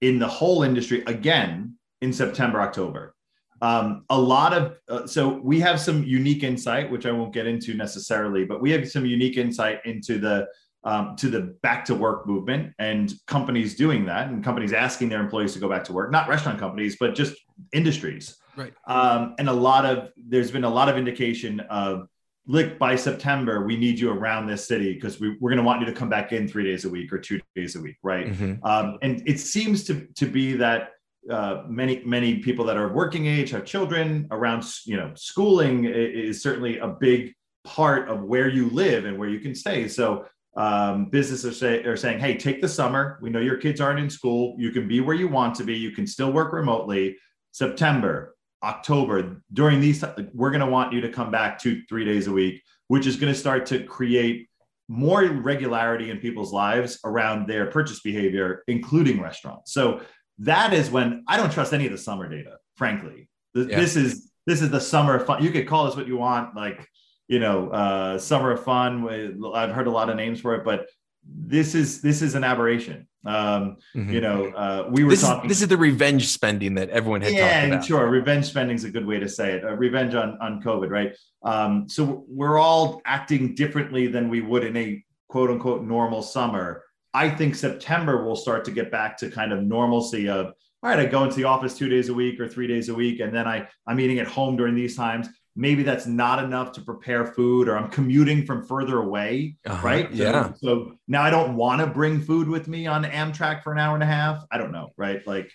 in 0.00 0.18
the 0.18 0.28
whole 0.28 0.62
industry 0.62 1.02
again 1.06 1.76
in 2.02 2.12
September, 2.12 2.60
October. 2.60 3.14
Um, 3.62 4.04
a 4.10 4.18
lot 4.18 4.52
of, 4.52 4.76
uh, 4.88 5.06
so 5.06 5.28
we 5.28 5.60
have 5.60 5.80
some 5.80 6.02
unique 6.02 6.42
insight, 6.42 6.90
which 6.90 7.06
I 7.06 7.12
won't 7.12 7.32
get 7.32 7.46
into 7.46 7.74
necessarily, 7.74 8.44
but 8.44 8.60
we 8.60 8.72
have 8.72 8.90
some 8.90 9.06
unique 9.06 9.36
insight 9.36 9.78
into 9.84 10.18
the, 10.18 10.48
um, 10.84 11.14
to 11.16 11.30
the 11.30 11.56
back 11.62 11.84
to 11.84 11.94
work 11.94 12.26
movement 12.26 12.74
and 12.80 13.14
companies 13.28 13.76
doing 13.76 14.04
that 14.06 14.28
and 14.28 14.42
companies 14.42 14.72
asking 14.72 15.08
their 15.08 15.20
employees 15.20 15.52
to 15.52 15.60
go 15.60 15.68
back 15.68 15.84
to 15.84 15.92
work, 15.92 16.10
not 16.10 16.28
restaurant 16.28 16.58
companies, 16.58 16.96
but 16.98 17.14
just 17.14 17.36
industries. 17.72 18.36
Right. 18.56 18.74
Um, 18.88 19.36
and 19.38 19.48
a 19.48 19.52
lot 19.52 19.86
of, 19.86 20.10
there's 20.16 20.50
been 20.50 20.64
a 20.64 20.70
lot 20.70 20.88
of 20.88 20.96
indication 20.96 21.60
of 21.70 22.08
look 22.46 22.78
by 22.78 22.96
september 22.96 23.64
we 23.64 23.76
need 23.76 23.98
you 23.98 24.10
around 24.10 24.46
this 24.46 24.66
city 24.66 24.94
because 24.94 25.20
we, 25.20 25.36
we're 25.40 25.50
going 25.50 25.58
to 25.58 25.62
want 25.62 25.80
you 25.80 25.86
to 25.86 25.92
come 25.92 26.08
back 26.08 26.32
in 26.32 26.48
three 26.48 26.64
days 26.64 26.84
a 26.84 26.88
week 26.88 27.12
or 27.12 27.18
two 27.18 27.40
days 27.54 27.76
a 27.76 27.80
week 27.80 27.96
right? 28.02 28.28
Mm-hmm. 28.28 28.64
um, 28.64 28.98
and 29.02 29.22
it 29.26 29.38
seems 29.38 29.84
to, 29.84 30.06
to 30.16 30.26
be 30.26 30.54
that 30.54 30.90
uh, 31.30 31.62
many 31.68 32.02
many 32.04 32.38
people 32.38 32.64
that 32.64 32.76
are 32.76 32.92
working 32.92 33.26
age 33.26 33.50
have 33.50 33.64
children 33.64 34.26
around 34.32 34.64
you 34.84 34.96
know 34.96 35.12
schooling 35.14 35.84
is 35.84 36.42
certainly 36.42 36.78
a 36.78 36.88
big 36.88 37.32
part 37.64 38.08
of 38.08 38.22
where 38.22 38.48
you 38.48 38.68
live 38.70 39.04
and 39.04 39.16
where 39.18 39.28
you 39.28 39.40
can 39.40 39.54
stay. 39.54 39.86
So 39.88 40.26
um, 40.56 41.06
businesses 41.06 41.44
are, 41.44 41.54
say, 41.54 41.84
are 41.84 41.96
saying 41.96 42.18
hey 42.18 42.36
take 42.36 42.60
the 42.60 42.68
summer. 42.68 43.18
We 43.22 43.30
know 43.30 43.40
your 43.40 43.56
kids 43.56 43.80
aren't 43.80 44.00
in 44.00 44.10
school. 44.10 44.56
You 44.58 44.70
can 44.70 44.88
be 44.88 45.00
where 45.00 45.16
you 45.16 45.28
want 45.28 45.54
to 45.56 45.64
be. 45.64 45.76
You 45.76 45.92
can 45.92 46.06
still 46.06 46.32
work 46.32 46.52
remotely. 46.52 47.16
September 47.52 48.34
October, 48.62 49.42
during 49.52 49.80
these, 49.80 50.04
we're 50.32 50.50
going 50.50 50.60
to 50.60 50.66
want 50.66 50.92
you 50.92 51.00
to 51.00 51.08
come 51.08 51.30
back 51.30 51.58
two, 51.58 51.82
three 51.88 52.04
days 52.04 52.26
a 52.26 52.32
week, 52.32 52.62
which 52.88 53.06
is 53.06 53.16
going 53.16 53.32
to 53.32 53.38
start 53.38 53.66
to 53.66 53.84
create 53.84 54.48
more 54.88 55.24
regularity 55.24 56.10
in 56.10 56.18
people's 56.18 56.52
lives 56.52 56.98
around 57.04 57.48
their 57.48 57.66
purchase 57.66 58.00
behavior, 58.00 58.62
including 58.68 59.20
restaurants. 59.20 59.72
So 59.72 60.02
that 60.38 60.72
is 60.72 60.90
when 60.90 61.24
I 61.28 61.36
don't 61.36 61.52
trust 61.52 61.72
any 61.72 61.86
of 61.86 61.92
the 61.92 61.98
summer 61.98 62.28
data, 62.28 62.56
frankly. 62.76 63.28
Yeah. 63.54 63.78
This 63.78 63.96
is 63.96 64.30
this 64.46 64.60
is 64.60 64.70
the 64.70 64.80
summer 64.80 65.18
fun. 65.20 65.42
You 65.42 65.50
could 65.50 65.68
call 65.68 65.86
this 65.86 65.96
what 65.96 66.06
you 66.06 66.16
want, 66.16 66.56
like 66.56 66.86
you 67.28 67.38
know, 67.38 67.70
uh, 67.70 68.18
summer 68.18 68.50
of 68.52 68.64
fun. 68.64 69.08
I've 69.54 69.70
heard 69.70 69.86
a 69.86 69.90
lot 69.90 70.10
of 70.10 70.16
names 70.16 70.40
for 70.40 70.54
it, 70.54 70.64
but 70.64 70.86
this 71.24 71.74
is 71.74 72.02
this 72.02 72.22
is 72.22 72.34
an 72.34 72.44
aberration. 72.44 73.08
Um, 73.24 73.76
mm-hmm. 73.94 74.10
You 74.12 74.20
know, 74.20 74.46
uh, 74.48 74.88
we 74.90 75.04
were 75.04 75.10
this 75.10 75.22
talking. 75.22 75.50
Is, 75.50 75.58
this 75.58 75.62
is 75.62 75.68
the 75.68 75.76
revenge 75.76 76.28
spending 76.28 76.74
that 76.74 76.90
everyone 76.90 77.20
had. 77.20 77.32
Yeah, 77.32 77.80
sure. 77.80 78.08
Revenge 78.08 78.46
spending 78.46 78.76
is 78.76 78.84
a 78.84 78.90
good 78.90 79.06
way 79.06 79.18
to 79.20 79.28
say 79.28 79.52
it. 79.52 79.64
Uh, 79.64 79.74
revenge 79.74 80.14
on 80.14 80.38
on 80.40 80.62
COVID, 80.62 80.90
right? 80.90 81.16
Um, 81.42 81.88
so 81.88 82.24
we're 82.28 82.58
all 82.58 83.00
acting 83.04 83.54
differently 83.54 84.06
than 84.08 84.28
we 84.28 84.40
would 84.40 84.64
in 84.64 84.76
a 84.76 85.04
quote 85.28 85.50
unquote 85.50 85.82
normal 85.82 86.22
summer. 86.22 86.84
I 87.14 87.28
think 87.28 87.54
September 87.54 88.24
will 88.24 88.36
start 88.36 88.64
to 88.64 88.70
get 88.70 88.90
back 88.90 89.16
to 89.18 89.30
kind 89.30 89.52
of 89.52 89.62
normalcy 89.62 90.28
of 90.28 90.54
all 90.82 90.90
right, 90.90 90.98
I 90.98 91.06
go 91.06 91.22
into 91.22 91.36
the 91.36 91.44
office 91.44 91.74
two 91.78 91.88
days 91.88 92.08
a 92.08 92.14
week 92.14 92.40
or 92.40 92.48
three 92.48 92.66
days 92.66 92.88
a 92.88 92.94
week, 92.94 93.20
and 93.20 93.32
then 93.32 93.46
I 93.46 93.68
I'm 93.86 94.00
eating 94.00 94.18
at 94.18 94.26
home 94.26 94.56
during 94.56 94.74
these 94.74 94.96
times. 94.96 95.28
Maybe 95.54 95.82
that's 95.82 96.06
not 96.06 96.42
enough 96.42 96.72
to 96.72 96.80
prepare 96.80 97.26
food 97.26 97.68
or 97.68 97.76
i'm 97.76 97.90
commuting 97.90 98.46
from 98.46 98.66
further 98.66 98.98
away 98.98 99.54
uh-huh. 99.66 99.86
right 99.86 100.08
so, 100.10 100.22
yeah 100.22 100.52
so 100.56 100.92
now 101.08 101.22
i 101.22 101.30
don't 101.30 101.56
want 101.56 101.80
to 101.80 101.86
bring 101.86 102.20
food 102.20 102.48
with 102.48 102.68
me 102.68 102.86
on 102.86 103.04
amtrak 103.04 103.62
for 103.62 103.72
an 103.72 103.78
hour 103.78 103.94
and 103.94 104.02
a 104.02 104.06
half 104.06 104.44
i 104.50 104.58
don't 104.58 104.72
know 104.72 104.90
right 104.96 105.26
like 105.26 105.50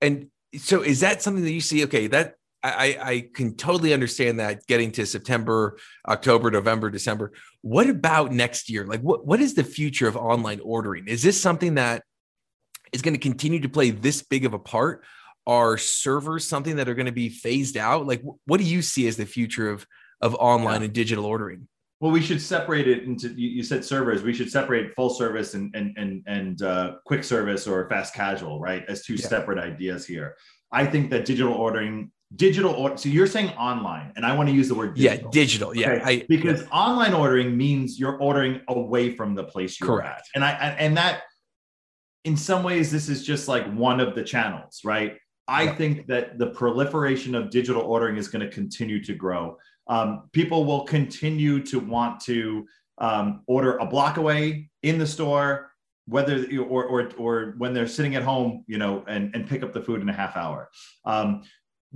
and 0.00 0.28
so 0.56 0.82
is 0.82 1.00
that 1.00 1.22
something 1.22 1.44
that 1.44 1.52
you 1.52 1.60
see 1.60 1.84
okay 1.84 2.06
that 2.06 2.34
I, 2.62 2.98
I 3.00 3.28
can 3.32 3.54
totally 3.54 3.92
understand 3.92 4.40
that 4.40 4.66
getting 4.66 4.90
to 4.92 5.06
September, 5.06 5.78
October, 6.08 6.50
November, 6.50 6.90
December. 6.90 7.32
What 7.62 7.88
about 7.88 8.32
next 8.32 8.68
year? 8.68 8.84
Like, 8.84 9.02
what, 9.02 9.24
what 9.24 9.40
is 9.40 9.54
the 9.54 9.62
future 9.62 10.08
of 10.08 10.16
online 10.16 10.60
ordering? 10.60 11.06
Is 11.06 11.22
this 11.22 11.40
something 11.40 11.76
that 11.76 12.02
is 12.92 13.02
going 13.02 13.14
to 13.14 13.20
continue 13.20 13.60
to 13.60 13.68
play 13.68 13.90
this 13.90 14.22
big 14.22 14.44
of 14.44 14.54
a 14.54 14.58
part? 14.58 15.04
Are 15.46 15.78
servers 15.78 16.46
something 16.46 16.76
that 16.76 16.88
are 16.88 16.94
going 16.94 17.06
to 17.06 17.12
be 17.12 17.28
phased 17.28 17.76
out? 17.76 18.06
Like, 18.06 18.22
what 18.46 18.58
do 18.58 18.64
you 18.64 18.82
see 18.82 19.06
as 19.06 19.16
the 19.16 19.26
future 19.26 19.70
of 19.70 19.86
of 20.20 20.34
online 20.36 20.80
yeah. 20.80 20.86
and 20.86 20.92
digital 20.92 21.24
ordering? 21.24 21.68
Well, 22.00 22.10
we 22.10 22.20
should 22.20 22.42
separate 22.42 22.88
it 22.88 23.04
into. 23.04 23.28
You, 23.28 23.62
said 23.62 23.84
servers. 23.84 24.22
We 24.22 24.34
should 24.34 24.50
separate 24.50 24.94
full 24.94 25.10
service 25.10 25.54
and 25.54 25.74
and 25.74 25.96
and 25.96 26.22
and 26.26 26.62
uh, 26.62 26.96
quick 27.06 27.24
service 27.24 27.66
or 27.66 27.88
fast 27.88 28.12
casual, 28.12 28.60
right? 28.60 28.84
As 28.88 29.04
two 29.04 29.14
yeah. 29.14 29.26
separate 29.26 29.58
ideas 29.58 30.06
here. 30.06 30.36
I 30.72 30.84
think 30.84 31.10
that 31.10 31.24
digital 31.24 31.54
ordering 31.54 32.10
digital 32.34 32.72
order. 32.72 32.96
So 32.96 33.08
you're 33.08 33.26
saying 33.26 33.50
online, 33.50 34.12
and 34.16 34.26
I 34.26 34.34
want 34.34 34.48
to 34.48 34.54
use 34.54 34.68
the 34.68 34.74
word 34.74 34.94
digital. 34.94 35.26
yeah, 35.26 35.30
digital, 35.30 35.76
yeah, 35.76 35.90
okay? 35.92 36.02
I, 36.04 36.26
because 36.28 36.62
yeah. 36.62 36.68
online 36.68 37.14
ordering 37.14 37.56
means 37.56 37.98
you're 37.98 38.18
ordering 38.18 38.60
away 38.68 39.14
from 39.14 39.34
the 39.34 39.44
place 39.44 39.80
you're 39.80 39.88
Correct. 39.88 40.20
at, 40.20 40.24
and 40.34 40.44
I 40.44 40.50
and 40.78 40.96
that 40.96 41.22
in 42.24 42.36
some 42.36 42.62
ways 42.62 42.90
this 42.90 43.08
is 43.08 43.24
just 43.24 43.48
like 43.48 43.64
one 43.72 44.00
of 44.00 44.14
the 44.14 44.24
channels, 44.24 44.80
right? 44.84 45.16
I 45.48 45.64
yeah. 45.64 45.74
think 45.74 46.06
that 46.08 46.38
the 46.38 46.48
proliferation 46.48 47.34
of 47.34 47.50
digital 47.50 47.82
ordering 47.82 48.16
is 48.16 48.28
going 48.28 48.44
to 48.44 48.52
continue 48.52 49.02
to 49.04 49.14
grow. 49.14 49.58
Um, 49.86 50.28
people 50.32 50.64
will 50.64 50.84
continue 50.84 51.62
to 51.64 51.78
want 51.78 52.20
to 52.22 52.66
um, 52.98 53.42
order 53.46 53.76
a 53.76 53.86
block 53.86 54.16
away 54.16 54.70
in 54.82 54.98
the 54.98 55.06
store 55.06 55.70
whether 56.08 56.46
or, 56.60 56.84
or 56.84 57.10
or 57.18 57.54
when 57.58 57.74
they're 57.74 57.88
sitting 57.88 58.14
at 58.14 58.22
home 58.22 58.64
you 58.68 58.78
know 58.78 59.04
and 59.08 59.34
and 59.34 59.48
pick 59.48 59.62
up 59.62 59.72
the 59.72 59.80
food 59.80 60.00
in 60.00 60.08
a 60.08 60.12
half 60.12 60.36
hour 60.36 60.70
um, 61.04 61.42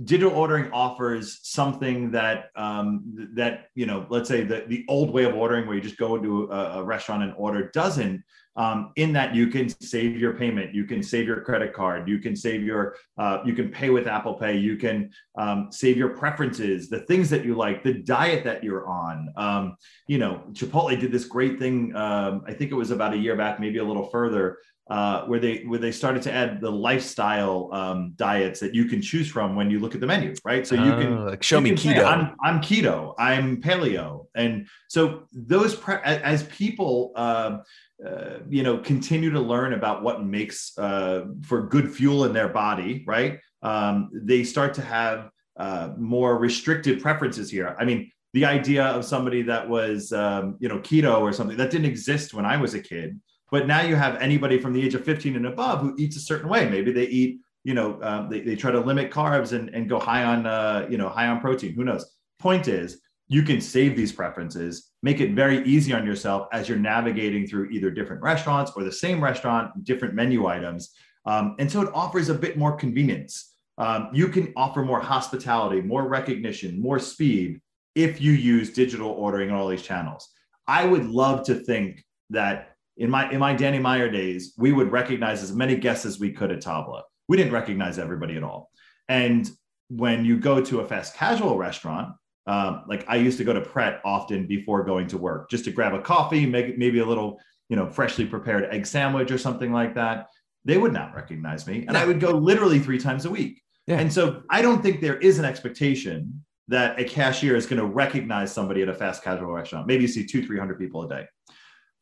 digital 0.03 0.33
ordering 0.33 0.71
offers 0.71 1.39
something 1.43 2.11
that 2.11 2.49
um, 2.55 3.29
that 3.33 3.67
you 3.75 3.85
know 3.85 4.05
let's 4.09 4.27
say 4.27 4.43
the, 4.43 4.65
the 4.67 4.85
old 4.87 5.11
way 5.11 5.23
of 5.23 5.35
ordering 5.35 5.65
where 5.65 5.75
you 5.75 5.81
just 5.81 5.97
go 5.97 6.15
into 6.15 6.51
a, 6.51 6.79
a 6.79 6.83
restaurant 6.83 7.23
and 7.23 7.33
order 7.37 7.69
doesn't 7.73 8.21
um, 8.55 8.91
in 8.95 9.13
that 9.13 9.33
you 9.33 9.47
can 9.47 9.69
save 9.81 10.17
your 10.17 10.33
payment 10.33 10.73
you 10.73 10.85
can 10.85 11.01
save 11.01 11.25
your 11.25 11.41
credit 11.41 11.73
card 11.73 12.07
you 12.07 12.19
can 12.19 12.35
save 12.35 12.63
your 12.63 12.95
uh, 13.17 13.39
you 13.45 13.53
can 13.53 13.69
pay 13.69 13.89
with 13.89 14.07
apple 14.07 14.33
pay 14.33 14.57
you 14.57 14.77
can 14.77 15.09
um, 15.37 15.67
save 15.71 15.97
your 15.97 16.09
preferences 16.09 16.89
the 16.89 16.99
things 17.01 17.29
that 17.29 17.45
you 17.45 17.55
like 17.55 17.83
the 17.83 17.93
diet 17.93 18.43
that 18.43 18.63
you're 18.63 18.87
on. 18.87 19.31
Um, 19.37 19.75
you 20.07 20.17
know 20.17 20.43
chipotle 20.51 20.99
did 20.99 21.11
this 21.11 21.25
great 21.25 21.59
thing 21.59 21.95
um, 21.95 22.43
i 22.47 22.53
think 22.53 22.71
it 22.71 22.75
was 22.75 22.91
about 22.91 23.13
a 23.13 23.17
year 23.17 23.35
back 23.35 23.59
maybe 23.59 23.79
a 23.79 23.83
little 23.83 24.09
further 24.09 24.57
uh, 24.91 25.23
where 25.25 25.39
they 25.39 25.59
where 25.59 25.79
they 25.79 25.91
started 25.91 26.21
to 26.21 26.33
add 26.33 26.59
the 26.59 26.69
lifestyle 26.69 27.69
um, 27.71 28.11
diets 28.17 28.59
that 28.59 28.75
you 28.75 28.85
can 28.85 29.01
choose 29.01 29.29
from 29.29 29.55
when 29.55 29.71
you 29.71 29.79
look 29.79 29.95
at 29.95 30.01
the 30.01 30.05
menu, 30.05 30.35
right? 30.43 30.67
So 30.67 30.75
you 30.75 30.91
can 30.91 31.13
oh, 31.13 31.25
like 31.27 31.41
show 31.41 31.61
me 31.61 31.71
keto. 31.71 31.95
Say, 31.95 32.03
I'm, 32.03 32.35
I'm 32.43 32.59
keto. 32.59 33.15
I'm 33.17 33.61
paleo, 33.61 34.25
and 34.35 34.67
so 34.89 35.23
those 35.31 35.75
pre- 35.75 36.01
as 36.03 36.43
people. 36.43 37.13
Uh, 37.15 37.59
uh, 38.05 38.39
you 38.49 38.63
know, 38.63 38.79
continue 38.79 39.29
to 39.29 39.39
learn 39.39 39.73
about 39.73 40.01
what 40.01 40.25
makes 40.25 40.75
uh, 40.79 41.25
for 41.43 41.67
good 41.67 41.93
fuel 41.93 42.25
in 42.25 42.33
their 42.33 42.49
body, 42.49 43.03
right? 43.05 43.37
Um, 43.61 44.09
they 44.11 44.43
start 44.43 44.73
to 44.73 44.81
have 44.81 45.29
uh, 45.55 45.89
more 45.99 46.39
restricted 46.39 46.99
preferences 46.99 47.51
here. 47.51 47.75
I 47.77 47.85
mean, 47.85 48.09
the 48.33 48.45
idea 48.45 48.85
of 48.85 49.05
somebody 49.05 49.43
that 49.43 49.69
was, 49.69 50.11
um, 50.13 50.55
you 50.59 50.67
know, 50.67 50.79
keto 50.79 51.21
or 51.21 51.31
something 51.31 51.57
that 51.57 51.69
didn't 51.69 51.85
exist 51.85 52.33
when 52.33 52.43
I 52.43 52.57
was 52.57 52.73
a 52.73 52.79
kid 52.79 53.19
but 53.51 53.67
now 53.67 53.81
you 53.81 53.95
have 53.95 54.15
anybody 54.15 54.57
from 54.57 54.73
the 54.73 54.83
age 54.83 54.95
of 54.95 55.03
15 55.03 55.35
and 55.35 55.45
above 55.45 55.81
who 55.81 55.93
eats 55.97 56.15
a 56.15 56.21
certain 56.21 56.49
way. 56.49 56.69
Maybe 56.69 56.91
they 56.91 57.05
eat, 57.07 57.41
you 57.63 57.73
know, 57.73 57.99
um, 58.01 58.29
they, 58.29 58.39
they 58.39 58.55
try 58.55 58.71
to 58.71 58.79
limit 58.79 59.11
carbs 59.11 59.51
and, 59.51 59.69
and 59.69 59.89
go 59.89 59.99
high 59.99 60.23
on, 60.23 60.47
uh, 60.47 60.87
you 60.89 60.97
know, 60.97 61.09
high 61.09 61.27
on 61.27 61.41
protein. 61.41 61.73
Who 61.73 61.83
knows? 61.83 62.09
Point 62.39 62.69
is, 62.69 63.01
you 63.27 63.43
can 63.43 63.61
save 63.61 63.95
these 63.95 64.11
preferences, 64.11 64.91
make 65.03 65.19
it 65.19 65.33
very 65.33 65.63
easy 65.65 65.93
on 65.93 66.05
yourself 66.05 66.47
as 66.51 66.67
you're 66.67 66.77
navigating 66.77 67.45
through 67.45 67.69
either 67.69 67.91
different 67.91 68.21
restaurants 68.21 68.71
or 68.75 68.83
the 68.83 68.91
same 68.91 69.23
restaurant, 69.23 69.83
different 69.83 70.15
menu 70.15 70.47
items. 70.47 70.93
Um, 71.25 71.55
and 71.59 71.71
so 71.71 71.81
it 71.81 71.91
offers 71.93 72.29
a 72.29 72.33
bit 72.33 72.57
more 72.57 72.75
convenience. 72.75 73.53
Um, 73.77 74.09
you 74.13 74.27
can 74.27 74.53
offer 74.55 74.81
more 74.81 74.99
hospitality, 74.99 75.81
more 75.81 76.07
recognition, 76.07 76.81
more 76.81 76.99
speed 76.99 77.61
if 77.95 78.21
you 78.21 78.31
use 78.31 78.71
digital 78.73 79.09
ordering 79.11 79.51
on 79.51 79.57
all 79.57 79.67
these 79.67 79.81
channels. 79.81 80.29
I 80.67 80.85
would 80.85 81.05
love 81.05 81.45
to 81.45 81.55
think 81.55 82.03
that 82.31 82.70
in 83.01 83.09
my 83.09 83.29
in 83.31 83.39
my 83.39 83.53
Danny 83.53 83.79
Meyer 83.79 84.09
days, 84.09 84.53
we 84.57 84.71
would 84.71 84.91
recognize 84.91 85.41
as 85.41 85.51
many 85.51 85.75
guests 85.75 86.05
as 86.05 86.19
we 86.19 86.31
could 86.31 86.51
at 86.51 86.61
Tabla. 86.61 87.01
We 87.27 87.35
didn't 87.35 87.51
recognize 87.51 87.97
everybody 87.97 88.37
at 88.37 88.43
all. 88.43 88.69
And 89.09 89.49
when 89.89 90.23
you 90.23 90.37
go 90.37 90.61
to 90.61 90.79
a 90.81 90.85
fast 90.85 91.15
casual 91.15 91.57
restaurant, 91.57 92.13
um, 92.45 92.83
like 92.87 93.03
I 93.07 93.15
used 93.15 93.39
to 93.39 93.43
go 93.43 93.53
to 93.53 93.61
Pret 93.61 94.01
often 94.05 94.45
before 94.45 94.83
going 94.83 95.07
to 95.07 95.17
work, 95.17 95.49
just 95.49 95.65
to 95.65 95.71
grab 95.71 95.93
a 95.93 96.01
coffee, 96.01 96.45
make 96.45 96.77
maybe 96.77 96.99
a 96.99 97.05
little, 97.05 97.39
you 97.69 97.75
know, 97.75 97.89
freshly 97.89 98.25
prepared 98.25 98.65
egg 98.71 98.85
sandwich 98.85 99.31
or 99.31 99.37
something 99.39 99.73
like 99.73 99.95
that. 99.95 100.27
They 100.63 100.77
would 100.77 100.93
not 100.93 101.15
recognize 101.15 101.65
me, 101.65 101.85
and 101.87 101.97
I 101.97 102.05
would 102.05 102.19
go 102.19 102.31
literally 102.31 102.77
three 102.77 102.99
times 102.99 103.25
a 103.25 103.31
week. 103.31 103.63
Yeah. 103.87 103.99
And 103.99 104.13
so 104.13 104.43
I 104.51 104.61
don't 104.61 104.83
think 104.83 105.01
there 105.01 105.17
is 105.17 105.39
an 105.39 105.45
expectation 105.45 106.45
that 106.67 106.99
a 106.99 107.03
cashier 107.03 107.55
is 107.55 107.65
going 107.65 107.79
to 107.79 107.87
recognize 107.87 108.53
somebody 108.53 108.83
at 108.83 108.89
a 108.89 108.93
fast 108.93 109.23
casual 109.23 109.51
restaurant. 109.51 109.87
Maybe 109.87 110.03
you 110.03 110.07
see 110.07 110.25
two, 110.25 110.45
three 110.45 110.59
hundred 110.59 110.77
people 110.77 111.01
a 111.01 111.09
day. 111.09 111.25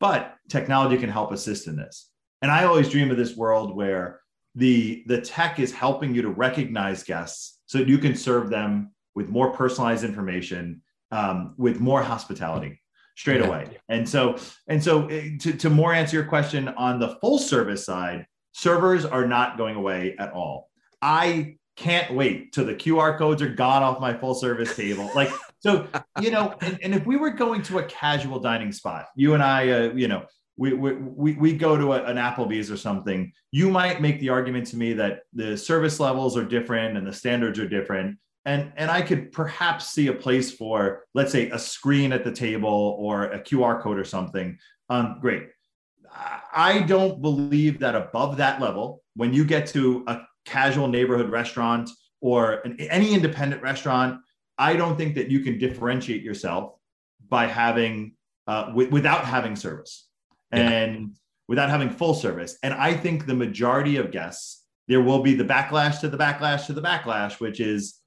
But 0.00 0.36
technology 0.48 0.96
can 0.96 1.10
help 1.10 1.30
assist 1.30 1.68
in 1.68 1.76
this. 1.76 2.10
And 2.42 2.50
I 2.50 2.64
always 2.64 2.88
dream 2.88 3.10
of 3.10 3.16
this 3.16 3.36
world 3.36 3.76
where 3.76 4.20
the, 4.54 5.04
the 5.06 5.20
tech 5.20 5.60
is 5.60 5.72
helping 5.72 6.14
you 6.14 6.22
to 6.22 6.30
recognize 6.30 7.04
guests 7.04 7.58
so 7.66 7.78
that 7.78 7.86
you 7.86 7.98
can 7.98 8.16
serve 8.16 8.50
them 8.50 8.92
with 9.14 9.28
more 9.28 9.52
personalized 9.52 10.02
information, 10.04 10.82
um, 11.12 11.54
with 11.58 11.80
more 11.80 12.02
hospitality 12.02 12.80
straight 13.16 13.42
away. 13.42 13.78
And 13.88 14.08
so, 14.08 14.38
and 14.66 14.82
so 14.82 15.06
eh, 15.08 15.36
to, 15.40 15.52
to 15.52 15.70
more 15.70 15.92
answer 15.92 16.16
your 16.16 16.26
question 16.26 16.68
on 16.68 16.98
the 16.98 17.16
full 17.20 17.38
service 17.38 17.84
side, 17.84 18.26
servers 18.52 19.04
are 19.04 19.26
not 19.26 19.58
going 19.58 19.76
away 19.76 20.16
at 20.18 20.32
all. 20.32 20.70
I 21.02 21.56
can't 21.80 22.12
wait 22.12 22.52
till 22.52 22.66
the 22.66 22.74
QR 22.74 23.16
codes 23.16 23.40
are 23.40 23.48
gone 23.48 23.82
off 23.82 24.00
my 24.00 24.12
full 24.12 24.34
service 24.34 24.76
table. 24.76 25.10
Like, 25.14 25.32
so, 25.60 25.88
you 26.20 26.30
know, 26.30 26.54
and, 26.60 26.78
and 26.82 26.94
if 26.94 27.06
we 27.06 27.16
were 27.16 27.30
going 27.30 27.62
to 27.62 27.78
a 27.78 27.84
casual 27.84 28.38
dining 28.38 28.70
spot, 28.70 29.06
you 29.16 29.32
and 29.32 29.42
I, 29.42 29.70
uh, 29.70 29.92
you 29.94 30.06
know, 30.06 30.26
we, 30.58 30.74
we, 30.74 31.32
we 31.32 31.54
go 31.54 31.78
to 31.78 31.94
a, 31.94 32.04
an 32.04 32.18
Applebee's 32.18 32.70
or 32.70 32.76
something, 32.76 33.32
you 33.50 33.70
might 33.70 34.02
make 34.02 34.20
the 34.20 34.28
argument 34.28 34.66
to 34.68 34.76
me 34.76 34.92
that 34.92 35.20
the 35.32 35.56
service 35.56 35.98
levels 35.98 36.36
are 36.36 36.44
different 36.44 36.98
and 36.98 37.06
the 37.06 37.14
standards 37.14 37.58
are 37.58 37.68
different. 37.68 38.18
And, 38.44 38.74
and 38.76 38.90
I 38.90 39.00
could 39.00 39.32
perhaps 39.32 39.90
see 39.90 40.08
a 40.08 40.12
place 40.12 40.52
for, 40.52 41.06
let's 41.14 41.32
say, 41.32 41.48
a 41.48 41.58
screen 41.58 42.12
at 42.12 42.24
the 42.24 42.32
table 42.32 42.94
or 42.98 43.24
a 43.24 43.40
QR 43.40 43.80
code 43.80 43.98
or 43.98 44.04
something. 44.04 44.58
Um, 44.90 45.16
great. 45.18 45.44
I 46.52 46.82
don't 46.82 47.22
believe 47.22 47.78
that 47.78 47.94
above 47.94 48.36
that 48.36 48.60
level, 48.60 49.02
when 49.14 49.32
you 49.32 49.44
get 49.44 49.66
to 49.68 50.04
a 50.06 50.20
casual 50.44 50.88
neighborhood 50.88 51.30
restaurant 51.30 51.90
or 52.20 52.60
an, 52.64 52.76
any 52.80 53.14
independent 53.14 53.62
restaurant, 53.62 54.20
I 54.58 54.76
don't 54.76 54.96
think 54.96 55.14
that 55.14 55.30
you 55.30 55.40
can 55.40 55.58
differentiate 55.58 56.22
yourself 56.22 56.74
by 57.28 57.46
having 57.46 58.14
uh, 58.46 58.66
w- 58.66 58.90
without 58.90 59.24
having 59.24 59.56
service 59.56 60.08
and 60.50 61.00
yeah. 61.00 61.06
without 61.48 61.70
having 61.70 61.90
full 61.90 62.14
service. 62.14 62.58
And 62.62 62.74
I 62.74 62.94
think 62.94 63.26
the 63.26 63.34
majority 63.34 63.96
of 63.96 64.10
guests, 64.10 64.64
there 64.88 65.00
will 65.00 65.22
be 65.22 65.34
the 65.34 65.44
backlash 65.44 66.00
to 66.00 66.08
the 66.08 66.18
backlash 66.18 66.66
to 66.66 66.72
the 66.72 66.82
backlash, 66.82 67.40
which 67.40 67.60
is 67.60 68.00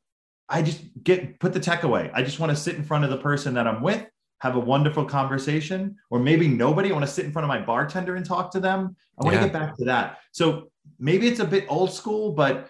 I 0.50 0.62
just 0.62 0.82
get 1.02 1.40
put 1.40 1.54
the 1.54 1.60
tech 1.60 1.84
away. 1.84 2.12
I 2.14 2.22
just 2.22 2.40
want 2.40 2.52
to 2.52 2.56
sit 2.56 2.76
in 2.76 2.84
front 2.84 3.04
of 3.04 3.10
the 3.10 3.18
person 3.18 3.54
that 3.54 3.68
I'm 3.68 3.82
with, 3.82 4.06
have 4.40 4.56
a 4.56 4.60
wonderful 4.60 5.06
conversation, 5.06 5.96
or 6.12 6.20
maybe 6.20 6.48
nobody. 6.48 6.90
I 6.90 6.94
want 6.94 7.06
to 7.06 7.12
sit 7.12 7.26
in 7.26 7.32
front 7.32 7.46
of 7.46 7.48
my 7.48 7.62
bartender 7.62 8.16
and 8.16 8.26
talk 8.26 8.52
to 8.52 8.60
them. 8.60 8.96
I 9.20 9.24
want 9.24 9.36
yeah. 9.36 9.42
to 9.42 9.48
get 9.48 9.54
back 9.54 9.78
to 9.78 9.86
that. 9.86 10.20
So 10.34 10.70
maybe 11.00 11.28
it's 11.28 11.40
a 11.40 11.46
bit 11.46 11.66
old 11.70 11.92
school, 11.92 12.34
but 12.34 12.70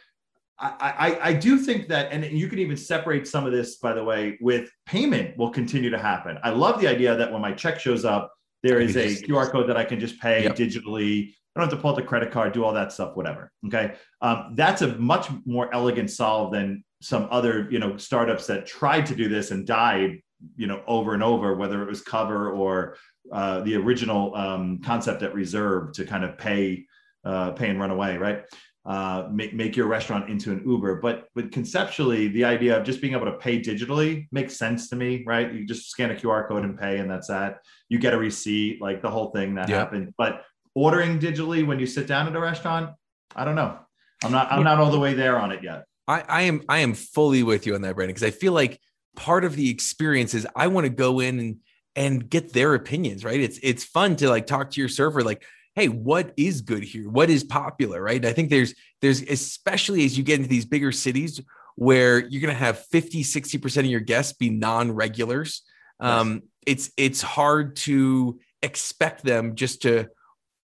I, 0.59 0.73
I, 0.79 1.29
I 1.29 1.33
do 1.33 1.57
think 1.57 1.87
that, 1.89 2.11
and 2.11 2.23
you 2.25 2.47
can 2.47 2.59
even 2.59 2.77
separate 2.77 3.27
some 3.27 3.45
of 3.45 3.51
this, 3.51 3.77
by 3.77 3.93
the 3.93 4.03
way, 4.03 4.37
with 4.39 4.69
payment 4.85 5.37
will 5.37 5.49
continue 5.49 5.89
to 5.89 5.97
happen. 5.97 6.37
I 6.43 6.51
love 6.51 6.79
the 6.79 6.87
idea 6.87 7.15
that 7.15 7.31
when 7.31 7.41
my 7.41 7.51
check 7.51 7.79
shows 7.79 8.05
up, 8.05 8.31
there 8.61 8.79
is 8.79 8.95
a 8.95 9.07
QR 9.23 9.51
code 9.51 9.67
that 9.69 9.75
I 9.75 9.83
can 9.83 9.99
just 9.99 10.19
pay 10.21 10.43
yep. 10.43 10.55
digitally. 10.55 11.33
I 11.55 11.59
don't 11.59 11.69
have 11.69 11.77
to 11.77 11.81
pull 11.81 11.91
out 11.91 11.97
the 11.97 12.03
credit 12.03 12.31
card, 12.31 12.53
do 12.53 12.63
all 12.63 12.73
that 12.73 12.93
stuff, 12.93 13.15
whatever. 13.15 13.51
Okay, 13.67 13.93
um, 14.21 14.53
that's 14.55 14.81
a 14.81 14.95
much 14.97 15.27
more 15.45 15.73
elegant 15.73 16.09
solve 16.09 16.53
than 16.53 16.83
some 17.01 17.27
other 17.29 17.67
you 17.69 17.79
know 17.79 17.97
startups 17.97 18.47
that 18.47 18.65
tried 18.65 19.05
to 19.07 19.15
do 19.15 19.27
this 19.27 19.51
and 19.51 19.67
died 19.67 20.21
you 20.55 20.67
know 20.67 20.81
over 20.87 21.13
and 21.13 21.21
over, 21.21 21.55
whether 21.55 21.83
it 21.83 21.89
was 21.89 22.01
Cover 22.01 22.51
or 22.51 22.95
uh, 23.31 23.59
the 23.61 23.75
original 23.75 24.33
um, 24.35 24.79
concept 24.79 25.23
at 25.23 25.33
Reserve 25.33 25.91
to 25.93 26.05
kind 26.05 26.23
of 26.23 26.37
pay 26.37 26.85
uh, 27.23 27.51
pay 27.51 27.69
and 27.69 27.79
run 27.79 27.91
away, 27.91 28.17
right? 28.17 28.43
uh, 28.85 29.29
make, 29.31 29.53
make 29.53 29.77
your 29.77 29.87
restaurant 29.87 30.29
into 30.29 30.51
an 30.51 30.61
Uber. 30.65 30.95
But 30.95 31.29
but 31.35 31.51
conceptually, 31.51 32.27
the 32.27 32.43
idea 32.43 32.77
of 32.77 32.83
just 32.83 33.01
being 33.01 33.13
able 33.13 33.25
to 33.25 33.33
pay 33.33 33.59
digitally 33.61 34.27
makes 34.31 34.57
sense 34.57 34.89
to 34.89 34.95
me, 34.95 35.23
right? 35.25 35.53
You 35.53 35.65
just 35.65 35.89
scan 35.89 36.11
a 36.11 36.15
QR 36.15 36.47
code 36.47 36.63
and 36.63 36.77
pay, 36.77 36.97
and 36.97 37.09
that's 37.09 37.27
that. 37.27 37.61
You 37.89 37.97
get 37.97 38.13
a 38.13 38.17
receipt, 38.17 38.81
like 38.81 39.01
the 39.01 39.09
whole 39.09 39.31
thing 39.31 39.55
that 39.55 39.69
yeah. 39.69 39.77
happened. 39.77 40.13
But 40.17 40.43
ordering 40.75 41.19
digitally 41.19 41.65
when 41.65 41.79
you 41.79 41.85
sit 41.85 42.07
down 42.07 42.27
at 42.27 42.35
a 42.35 42.39
restaurant, 42.39 42.93
I 43.35 43.45
don't 43.45 43.55
know. 43.55 43.79
I'm 44.23 44.31
not 44.31 44.51
I'm 44.51 44.63
not 44.63 44.79
all 44.79 44.91
the 44.91 44.99
way 44.99 45.13
there 45.13 45.39
on 45.39 45.51
it 45.51 45.63
yet. 45.63 45.85
I, 46.07 46.23
I 46.27 46.41
am 46.43 46.63
I 46.67 46.79
am 46.79 46.93
fully 46.93 47.43
with 47.43 47.65
you 47.65 47.75
on 47.75 47.81
that, 47.81 47.95
Brandon, 47.95 48.13
because 48.13 48.27
I 48.27 48.31
feel 48.31 48.53
like 48.53 48.81
part 49.15 49.45
of 49.45 49.55
the 49.55 49.69
experience 49.69 50.33
is 50.33 50.45
I 50.55 50.67
want 50.67 50.85
to 50.85 50.89
go 50.89 51.21
in 51.21 51.39
and 51.39 51.55
and 51.95 52.29
get 52.29 52.51
their 52.51 52.73
opinions, 52.73 53.23
right? 53.23 53.39
It's 53.39 53.59
it's 53.63 53.85
fun 53.85 54.17
to 54.17 54.29
like 54.29 54.45
talk 54.45 54.71
to 54.71 54.81
your 54.81 54.89
server, 54.89 55.23
like, 55.23 55.45
hey, 55.75 55.89
what 55.89 56.33
is 56.37 56.61
good 56.61 56.83
here? 56.83 57.09
What 57.09 57.29
is 57.29 57.43
popular, 57.43 58.01
right? 58.01 58.23
I 58.23 58.33
think 58.33 58.49
there's 58.49 58.73
there's 59.01 59.21
especially 59.21 60.05
as 60.05 60.17
you 60.17 60.23
get 60.23 60.37
into 60.37 60.49
these 60.49 60.65
bigger 60.65 60.91
cities 60.91 61.41
where 61.75 62.19
you're 62.19 62.41
gonna 62.41 62.53
have 62.53 62.85
50, 62.87 63.23
60% 63.23 63.77
of 63.79 63.85
your 63.85 63.99
guests 63.99 64.33
be 64.33 64.49
non-regulars. 64.49 65.63
Um, 65.99 66.43
it's 66.65 66.91
it's 66.97 67.21
hard 67.21 67.75
to 67.77 68.39
expect 68.61 69.23
them 69.23 69.55
just 69.55 69.83
to 69.83 70.09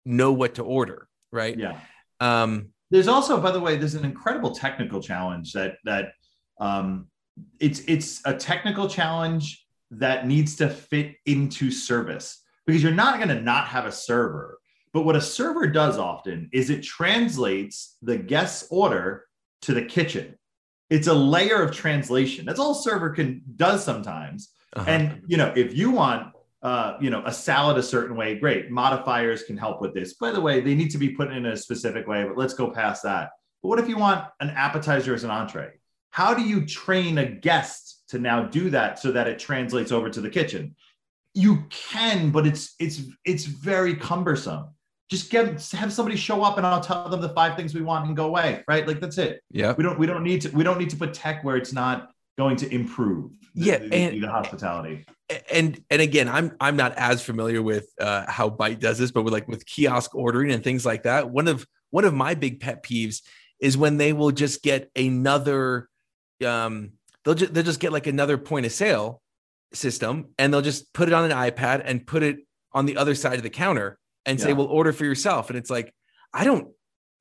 know 0.04 0.32
what 0.32 0.56
to 0.56 0.62
order, 0.62 1.08
right? 1.32 1.58
Yeah. 1.58 1.80
Um, 2.20 2.70
there's 2.90 3.08
also, 3.08 3.40
by 3.40 3.50
the 3.50 3.60
way, 3.60 3.76
there's 3.76 3.94
an 3.94 4.04
incredible 4.04 4.52
technical 4.52 5.00
challenge 5.00 5.52
that 5.52 5.76
that 5.84 6.12
um, 6.60 7.08
it's 7.58 7.80
it's 7.88 8.20
a 8.24 8.34
technical 8.34 8.88
challenge 8.88 9.66
that 9.90 10.26
needs 10.26 10.56
to 10.56 10.68
fit 10.68 11.16
into 11.26 11.70
service 11.70 12.42
because 12.66 12.82
you're 12.82 12.92
not 12.92 13.16
going 13.16 13.28
to 13.28 13.40
not 13.40 13.68
have 13.68 13.86
a 13.86 13.92
server. 13.92 14.58
But 14.94 15.04
what 15.04 15.16
a 15.16 15.20
server 15.20 15.66
does 15.66 15.98
often 15.98 16.48
is 16.52 16.70
it 16.70 16.82
translates 16.82 17.96
the 18.00 18.16
guest's 18.16 18.68
order 18.70 19.26
to 19.62 19.74
the 19.74 19.84
kitchen. 19.84 20.38
It's 20.88 21.08
a 21.08 21.14
layer 21.14 21.62
of 21.62 21.74
translation. 21.74 22.46
That's 22.46 22.60
all 22.60 22.74
server 22.74 23.10
can 23.10 23.42
does 23.56 23.84
sometimes. 23.84 24.52
Uh-huh. 24.74 24.88
And 24.88 25.22
you 25.26 25.36
know, 25.36 25.52
if 25.54 25.76
you 25.76 25.90
want 25.90 26.32
uh, 26.64 26.96
you 26.98 27.10
know, 27.10 27.22
a 27.26 27.32
salad 27.32 27.76
a 27.76 27.82
certain 27.82 28.16
way, 28.16 28.38
great. 28.38 28.70
Modifiers 28.70 29.42
can 29.42 29.54
help 29.54 29.82
with 29.82 29.92
this. 29.92 30.14
By 30.14 30.30
the 30.30 30.40
way, 30.40 30.62
they 30.62 30.74
need 30.74 30.90
to 30.92 30.98
be 30.98 31.10
put 31.10 31.30
in 31.30 31.44
a 31.44 31.56
specific 31.58 32.06
way, 32.06 32.24
but 32.24 32.38
let's 32.38 32.54
go 32.54 32.70
past 32.70 33.02
that. 33.02 33.32
But 33.62 33.68
what 33.68 33.78
if 33.78 33.86
you 33.86 33.98
want 33.98 34.24
an 34.40 34.48
appetizer 34.48 35.12
as 35.12 35.24
an 35.24 35.30
entree? 35.30 35.72
How 36.08 36.32
do 36.32 36.40
you 36.40 36.64
train 36.64 37.18
a 37.18 37.26
guest 37.26 38.04
to 38.08 38.18
now 38.18 38.44
do 38.44 38.70
that 38.70 38.98
so 38.98 39.12
that 39.12 39.26
it 39.26 39.38
translates 39.38 39.92
over 39.92 40.08
to 40.08 40.22
the 40.22 40.30
kitchen? 40.30 40.74
You 41.34 41.64
can, 41.68 42.30
but 42.30 42.46
it's 42.46 42.74
it's 42.78 43.02
it's 43.26 43.44
very 43.44 43.96
cumbersome. 43.96 44.68
Just 45.10 45.30
get 45.30 45.46
have 45.72 45.92
somebody 45.92 46.16
show 46.16 46.42
up 46.42 46.56
and 46.56 46.66
I'll 46.66 46.80
tell 46.80 47.08
them 47.08 47.20
the 47.20 47.28
five 47.30 47.56
things 47.56 47.74
we 47.74 47.82
want 47.82 48.06
and 48.06 48.16
go 48.16 48.26
away, 48.26 48.64
right? 48.66 48.86
Like 48.86 49.00
that's 49.00 49.18
it. 49.18 49.42
Yeah. 49.50 49.74
We 49.76 49.84
don't 49.84 49.98
we 49.98 50.06
don't 50.06 50.24
need 50.24 50.40
to 50.42 50.50
we 50.50 50.64
don't 50.64 50.78
need 50.78 50.90
to 50.90 50.96
put 50.96 51.12
tech 51.12 51.44
where 51.44 51.56
it's 51.56 51.72
not 51.72 52.10
going 52.36 52.56
to 52.56 52.74
improve 52.74 53.32
the, 53.54 53.64
yeah 53.64 53.78
the, 53.78 53.94
and, 53.94 54.22
the 54.22 54.28
hospitality 54.28 55.04
and 55.52 55.82
and 55.90 56.02
again 56.02 56.28
i'm 56.28 56.54
i'm 56.60 56.76
not 56.76 56.92
as 56.96 57.22
familiar 57.22 57.62
with 57.62 57.88
uh, 58.00 58.24
how 58.28 58.50
Byte 58.50 58.80
does 58.80 58.98
this 58.98 59.10
but 59.10 59.22
with 59.22 59.32
like 59.32 59.46
with 59.46 59.64
kiosk 59.66 60.14
ordering 60.14 60.50
and 60.50 60.64
things 60.64 60.84
like 60.84 61.04
that 61.04 61.30
one 61.30 61.48
of 61.48 61.66
one 61.90 62.04
of 62.04 62.12
my 62.12 62.34
big 62.34 62.60
pet 62.60 62.82
peeves 62.82 63.22
is 63.60 63.76
when 63.76 63.96
they 63.96 64.12
will 64.12 64.32
just 64.32 64.62
get 64.62 64.90
another 64.96 65.88
um 66.44 66.92
they'll 67.24 67.34
just 67.34 67.54
they'll 67.54 67.62
just 67.62 67.80
get 67.80 67.92
like 67.92 68.06
another 68.06 68.36
point 68.36 68.66
of 68.66 68.72
sale 68.72 69.22
system 69.72 70.26
and 70.38 70.52
they'll 70.52 70.62
just 70.62 70.92
put 70.92 71.08
it 71.08 71.14
on 71.14 71.30
an 71.30 71.36
ipad 71.36 71.82
and 71.84 72.06
put 72.06 72.22
it 72.22 72.38
on 72.72 72.86
the 72.86 72.96
other 72.96 73.14
side 73.14 73.34
of 73.34 73.42
the 73.42 73.50
counter 73.50 73.98
and 74.26 74.38
yeah. 74.38 74.46
say 74.46 74.52
well 74.52 74.66
order 74.66 74.92
for 74.92 75.04
yourself 75.04 75.50
and 75.50 75.58
it's 75.58 75.70
like 75.70 75.92
i 76.32 76.44
don't 76.44 76.68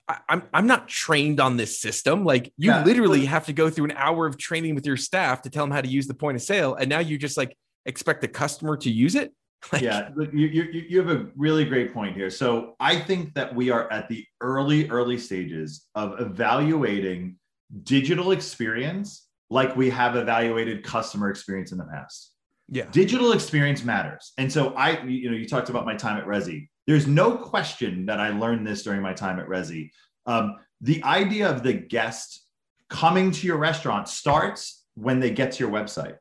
I, 0.08 0.18
I'm 0.30 0.44
I'm 0.54 0.68
not 0.68 0.88
trained 0.88 1.40
on 1.40 1.58
this 1.58 1.80
system. 1.80 2.26
Like 2.26 2.52
you 2.58 2.72
yeah, 2.72 2.84
literally 2.84 3.26
have 3.26 3.46
to 3.46 3.54
go 3.54 3.70
through 3.70 3.86
an 3.86 3.94
hour 3.96 4.26
of 4.26 4.38
training 4.38 4.76
with 4.76 4.86
your 4.86 4.98
staff 4.98 5.44
to 5.44 5.50
tell 5.50 5.64
them 5.64 5.72
how 5.72 5.82
to 5.82 5.88
use 5.88 6.08
the 6.08 6.14
point 6.14 6.36
of 6.36 6.42
sale, 6.42 6.76
and 6.76 6.90
now 6.90 7.00
you 7.00 7.18
just 7.18 7.38
like 7.38 7.58
expect 7.86 8.22
the 8.22 8.28
customer 8.28 8.78
to 8.78 8.92
use 8.92 9.16
it. 9.16 9.32
Like, 9.72 9.82
yeah, 9.82 10.10
you, 10.34 10.48
you 10.48 10.64
you 10.90 11.00
have 11.00 11.10
a 11.10 11.28
really 11.38 11.64
great 11.64 11.94
point 11.94 12.18
here. 12.18 12.30
So 12.30 12.76
I 12.82 13.00
think 13.00 13.34
that 13.36 13.56
we 13.56 13.70
are 13.70 13.90
at 13.94 14.10
the 14.10 14.26
early 14.42 14.90
early 14.90 15.18
stages 15.18 15.86
of 15.96 16.20
evaluating 16.20 17.38
digital 17.84 18.32
experience 18.34 19.30
like 19.50 19.74
we 19.78 19.90
have 19.90 20.18
evaluated 20.18 20.84
customer 20.84 21.30
experience 21.30 21.72
in 21.72 21.78
the 21.78 21.86
past. 21.86 22.34
Yeah, 22.68 22.88
digital 22.92 23.32
experience 23.32 23.86
matters, 23.86 24.34
and 24.38 24.52
so 24.52 24.74
I 24.74 25.02
you 25.04 25.32
know 25.32 25.38
you 25.38 25.48
talked 25.48 25.70
about 25.70 25.86
my 25.86 25.96
time 25.96 26.18
at 26.18 26.26
Resy 26.28 26.68
there's 26.88 27.08
no 27.08 27.36
question 27.38 28.06
that 28.08 28.20
I 28.20 28.30
learned 28.30 28.68
this 28.68 28.84
during 28.84 29.02
my 29.02 29.14
time 29.14 29.40
at 29.40 29.48
Resy. 29.48 29.92
Um, 30.26 30.56
the 30.82 31.04
idea 31.04 31.50
of 31.50 31.64
the 31.64 31.74
guest 31.74 32.46
coming 32.90 33.32
to 33.32 33.48
your 33.48 33.58
restaurant 33.58 34.08
starts 34.08 34.84
when 34.96 35.20
they 35.20 35.32
get 35.32 35.54
to 35.54 35.64
your 35.64 35.72
website 35.72 36.18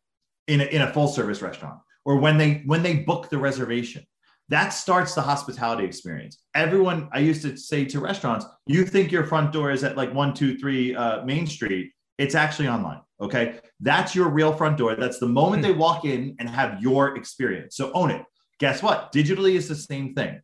in 0.47 0.61
a, 0.61 0.65
in 0.65 0.83
a 0.83 0.93
full 0.93 1.09
service 1.09 1.43
restaurant 1.43 1.79
or 2.05 2.17
when 2.17 2.39
they 2.39 2.63
when 2.67 2.83
they 2.83 2.97
book 2.97 3.29
the 3.29 3.39
reservation. 3.39 4.05
That 4.49 4.71
starts 4.71 5.15
the 5.15 5.23
hospitality 5.23 5.85
experience. 5.85 6.39
Everyone 6.55 7.09
i 7.13 7.19
used 7.19 7.43
to 7.43 7.57
say 7.57 7.85
to 7.87 8.01
restaurants 8.01 8.45
you 8.67 8.85
think 8.85 9.11
your 9.11 9.25
front 9.25 9.53
door 9.53 9.71
is 9.71 9.85
at 9.85 9.97
like 9.97 10.09
123 10.09 10.95
uh, 10.95 11.25
main 11.25 11.47
street? 11.47 11.93
It's 12.19 12.35
actually 12.35 12.69
online 12.69 13.01
okay? 13.23 13.61
That's 13.81 14.15
your 14.15 14.29
real 14.29 14.53
front 14.53 14.77
door. 14.77 14.97
That's 14.97 15.19
the 15.19 15.29
moment 15.29 15.65
hmm. 15.65 15.71
they 15.71 15.77
walk 15.77 16.05
in 16.05 16.37
and 16.39 16.51
have 16.51 16.83
your 16.83 17.17
experience. 17.17 17.77
So 17.77 17.93
own 17.93 18.11
it 18.11 18.23
guess 18.63 18.83
what 18.83 19.13
digitally 19.13 19.55
is 19.61 19.69
the 19.69 19.75
same 19.75 20.15
thing 20.15 20.41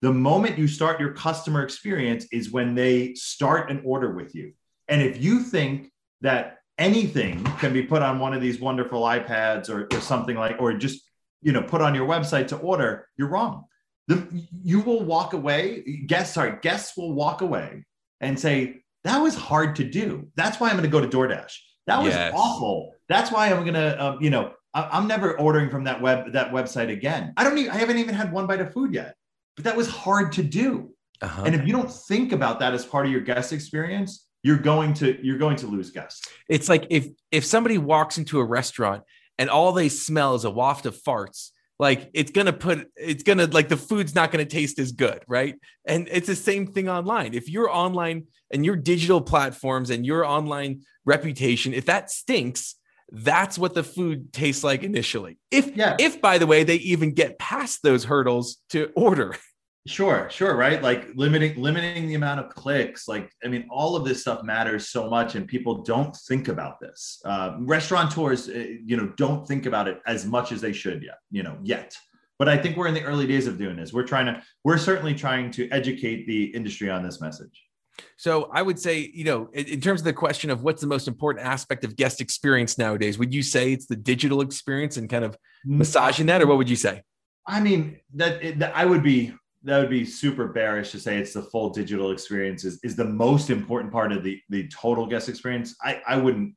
the 0.00 0.12
moment 0.12 0.58
you 0.58 0.68
start 0.68 1.00
your 1.00 1.12
customer 1.12 1.62
experience 1.62 2.26
is 2.32 2.50
when 2.50 2.74
they 2.74 3.14
start 3.14 3.70
an 3.70 3.82
order 3.84 4.14
with 4.14 4.34
you. 4.34 4.52
And 4.86 5.02
if 5.02 5.20
you 5.20 5.40
think 5.40 5.90
that 6.20 6.58
anything 6.78 7.42
can 7.58 7.72
be 7.72 7.82
put 7.82 8.02
on 8.02 8.20
one 8.20 8.32
of 8.32 8.40
these 8.40 8.60
wonderful 8.60 9.02
iPads 9.02 9.68
or, 9.68 9.88
or 9.92 10.00
something 10.00 10.36
like, 10.36 10.56
or 10.60 10.72
just, 10.74 11.02
you 11.42 11.52
know, 11.52 11.62
put 11.62 11.80
on 11.80 11.94
your 11.94 12.06
website 12.06 12.48
to 12.48 12.56
order, 12.58 13.08
you're 13.16 13.28
wrong. 13.28 13.64
The, 14.06 14.26
you 14.62 14.80
will 14.80 15.02
walk 15.02 15.32
away, 15.32 15.82
guests, 16.06 16.34
sorry, 16.34 16.58
guests 16.62 16.96
will 16.96 17.12
walk 17.12 17.40
away 17.42 17.84
and 18.20 18.38
say, 18.38 18.82
that 19.04 19.18
was 19.18 19.34
hard 19.34 19.76
to 19.76 19.84
do. 19.84 20.28
That's 20.36 20.60
why 20.60 20.68
I'm 20.68 20.76
going 20.76 20.84
to 20.84 20.90
go 20.90 21.00
to 21.00 21.08
DoorDash. 21.08 21.54
That 21.86 22.02
was 22.02 22.14
yes. 22.14 22.32
awful. 22.34 22.94
That's 23.08 23.32
why 23.32 23.50
I'm 23.50 23.62
going 23.62 23.74
to, 23.74 24.04
um, 24.04 24.18
you 24.20 24.30
know, 24.30 24.52
I'm 24.90 25.08
never 25.08 25.38
ordering 25.38 25.70
from 25.70 25.84
that 25.84 26.00
web, 26.00 26.32
that 26.32 26.52
website 26.52 26.90
again. 26.90 27.32
I 27.36 27.44
don't 27.44 27.56
even, 27.58 27.70
I 27.70 27.76
haven't 27.76 27.98
even 27.98 28.14
had 28.14 28.32
one 28.32 28.46
bite 28.46 28.60
of 28.60 28.72
food 28.72 28.94
yet 28.94 29.14
but 29.58 29.64
that 29.64 29.76
was 29.76 29.88
hard 29.88 30.30
to 30.32 30.42
do. 30.44 30.94
Uh-huh. 31.20 31.42
And 31.44 31.52
if 31.52 31.66
you 31.66 31.72
don't 31.72 31.90
think 31.90 32.30
about 32.30 32.60
that 32.60 32.74
as 32.74 32.86
part 32.86 33.06
of 33.06 33.12
your 33.12 33.20
guest 33.20 33.52
experience, 33.52 34.24
you're 34.44 34.56
going 34.56 34.94
to 34.94 35.18
you're 35.20 35.36
going 35.36 35.56
to 35.56 35.66
lose 35.66 35.90
guests. 35.90 36.24
It's 36.48 36.68
like 36.68 36.86
if 36.90 37.08
if 37.32 37.44
somebody 37.44 37.76
walks 37.76 38.18
into 38.18 38.38
a 38.38 38.44
restaurant 38.44 39.02
and 39.36 39.50
all 39.50 39.72
they 39.72 39.88
smell 39.88 40.36
is 40.36 40.44
a 40.44 40.50
waft 40.50 40.86
of 40.86 40.96
farts, 40.96 41.50
like 41.80 42.08
it's 42.14 42.30
gonna 42.30 42.52
put 42.52 42.88
it's 42.94 43.24
gonna 43.24 43.46
like 43.46 43.68
the 43.68 43.76
food's 43.76 44.14
not 44.14 44.30
gonna 44.30 44.44
taste 44.44 44.78
as 44.78 44.92
good, 44.92 45.24
right? 45.26 45.56
And 45.84 46.06
it's 46.08 46.28
the 46.28 46.36
same 46.36 46.68
thing 46.68 46.88
online. 46.88 47.34
If 47.34 47.50
you're 47.50 47.68
online 47.68 48.28
and 48.52 48.64
your 48.64 48.76
digital 48.76 49.20
platforms 49.20 49.90
and 49.90 50.06
your 50.06 50.24
online 50.24 50.82
reputation, 51.04 51.74
if 51.74 51.86
that 51.86 52.12
stinks, 52.12 52.76
that's 53.10 53.58
what 53.58 53.74
the 53.74 53.82
food 53.82 54.32
tastes 54.32 54.62
like 54.62 54.82
initially. 54.82 55.38
If 55.50 55.76
yeah. 55.76 55.96
if 55.98 56.20
by 56.20 56.38
the 56.38 56.46
way 56.46 56.64
they 56.64 56.76
even 56.76 57.12
get 57.12 57.38
past 57.38 57.82
those 57.82 58.04
hurdles 58.04 58.58
to 58.70 58.90
order. 58.94 59.36
Sure, 59.86 60.28
sure, 60.28 60.54
right? 60.54 60.82
Like 60.82 61.08
limiting 61.14 61.58
limiting 61.58 62.08
the 62.08 62.14
amount 62.14 62.40
of 62.40 62.50
clicks. 62.50 63.08
Like, 63.08 63.32
I 63.42 63.48
mean, 63.48 63.66
all 63.70 63.96
of 63.96 64.04
this 64.04 64.20
stuff 64.20 64.42
matters 64.42 64.90
so 64.90 65.08
much, 65.08 65.34
and 65.34 65.48
people 65.48 65.82
don't 65.82 66.14
think 66.14 66.48
about 66.48 66.78
this. 66.78 67.22
Uh, 67.24 67.56
restaurateurs, 67.60 68.50
uh, 68.50 68.66
you 68.84 68.98
know, 68.98 69.10
don't 69.16 69.48
think 69.48 69.64
about 69.64 69.88
it 69.88 70.02
as 70.06 70.26
much 70.26 70.52
as 70.52 70.60
they 70.60 70.74
should 70.74 71.02
yet. 71.02 71.18
You 71.30 71.42
know, 71.42 71.56
yet. 71.62 71.96
But 72.38 72.50
I 72.50 72.58
think 72.58 72.76
we're 72.76 72.86
in 72.86 72.94
the 72.94 73.02
early 73.02 73.26
days 73.26 73.46
of 73.46 73.56
doing 73.56 73.76
this. 73.76 73.92
We're 73.92 74.06
trying 74.06 74.26
to, 74.26 74.42
we're 74.62 74.78
certainly 74.78 75.14
trying 75.14 75.50
to 75.52 75.68
educate 75.70 76.26
the 76.26 76.44
industry 76.44 76.90
on 76.90 77.02
this 77.02 77.20
message. 77.20 77.64
So 78.16 78.50
I 78.52 78.62
would 78.62 78.78
say, 78.78 79.10
you 79.12 79.24
know, 79.24 79.48
in, 79.52 79.66
in, 79.66 79.80
terms 79.80 80.00
of 80.00 80.04
the 80.04 80.12
question 80.12 80.50
of 80.50 80.62
what's 80.62 80.80
the 80.80 80.86
most 80.86 81.08
important 81.08 81.46
aspect 81.46 81.84
of 81.84 81.96
guest 81.96 82.20
experience 82.20 82.78
nowadays, 82.78 83.18
would 83.18 83.34
you 83.34 83.42
say 83.42 83.72
it's 83.72 83.86
the 83.86 83.96
digital 83.96 84.40
experience 84.40 84.96
and 84.96 85.08
kind 85.08 85.24
of 85.24 85.36
massaging 85.64 86.26
that, 86.26 86.42
or 86.42 86.46
what 86.46 86.58
would 86.58 86.70
you 86.70 86.76
say? 86.76 87.02
I 87.46 87.60
mean, 87.60 87.98
that, 88.14 88.58
that 88.58 88.76
I 88.76 88.84
would 88.84 89.02
be 89.02 89.34
that 89.64 89.80
would 89.80 89.90
be 89.90 90.04
super 90.04 90.48
bearish 90.48 90.92
to 90.92 91.00
say 91.00 91.18
it's 91.18 91.32
the 91.32 91.42
full 91.42 91.70
digital 91.70 92.12
experience 92.12 92.64
is, 92.64 92.78
is 92.84 92.94
the 92.94 93.04
most 93.04 93.50
important 93.50 93.92
part 93.92 94.12
of 94.12 94.22
the 94.22 94.40
the 94.48 94.68
total 94.68 95.06
guest 95.06 95.28
experience. 95.28 95.74
I, 95.82 96.00
I 96.06 96.16
wouldn't, 96.16 96.54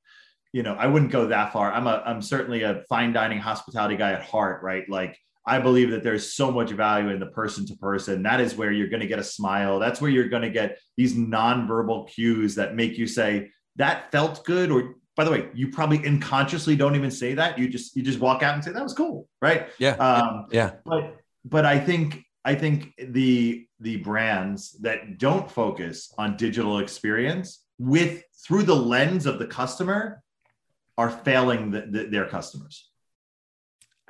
you 0.53 0.63
know, 0.63 0.75
I 0.75 0.87
wouldn't 0.87 1.11
go 1.11 1.27
that 1.27 1.51
far. 1.51 1.71
I'm 1.71 1.87
a 1.87 2.03
I'm 2.05 2.21
certainly 2.21 2.63
a 2.63 2.83
fine 2.89 3.11
dining 3.13 3.39
hospitality 3.39 3.95
guy 3.95 4.11
at 4.11 4.23
heart, 4.23 4.61
right? 4.63 4.87
Like 4.89 5.17
I 5.45 5.59
believe 5.59 5.91
that 5.91 6.03
there's 6.03 6.33
so 6.33 6.51
much 6.51 6.71
value 6.71 7.09
in 7.09 7.19
the 7.19 7.25
person 7.27 7.65
to 7.67 7.75
person. 7.77 8.23
That 8.23 8.39
is 8.39 8.55
where 8.55 8.71
you're 8.71 8.89
going 8.89 9.01
to 9.01 9.07
get 9.07 9.19
a 9.19 9.23
smile. 9.23 9.79
That's 9.79 9.99
where 9.99 10.11
you're 10.11 10.29
going 10.29 10.43
to 10.43 10.49
get 10.49 10.79
these 10.97 11.15
nonverbal 11.15 12.09
cues 12.09 12.55
that 12.55 12.75
make 12.75 12.97
you 12.97 13.07
say, 13.07 13.49
that 13.77 14.11
felt 14.11 14.45
good. 14.45 14.71
Or 14.71 14.95
by 15.15 15.23
the 15.23 15.31
way, 15.31 15.49
you 15.53 15.69
probably 15.69 16.05
unconsciously 16.05 16.75
don't 16.75 16.95
even 16.95 17.11
say 17.11 17.33
that. 17.33 17.57
You 17.57 17.67
just 17.67 17.95
you 17.95 18.03
just 18.03 18.19
walk 18.19 18.43
out 18.43 18.53
and 18.53 18.63
say 18.63 18.71
that 18.71 18.83
was 18.83 18.93
cool, 18.93 19.27
right? 19.41 19.69
Yeah. 19.79 19.91
Um, 19.93 20.45
yeah. 20.51 20.73
But 20.85 21.17
but 21.43 21.65
I 21.65 21.79
think 21.79 22.23
I 22.45 22.55
think 22.55 22.93
the 22.97 23.67
the 23.79 23.97
brands 23.97 24.73
that 24.81 25.17
don't 25.17 25.49
focus 25.49 26.13
on 26.17 26.37
digital 26.37 26.79
experience 26.79 27.65
with 27.79 28.23
through 28.45 28.63
the 28.63 28.75
lens 28.75 29.25
of 29.25 29.39
the 29.39 29.47
customer 29.47 30.21
are 30.97 31.09
failing 31.09 31.71
the, 31.71 31.81
the, 31.89 32.03
their 32.05 32.27
customers. 32.27 32.90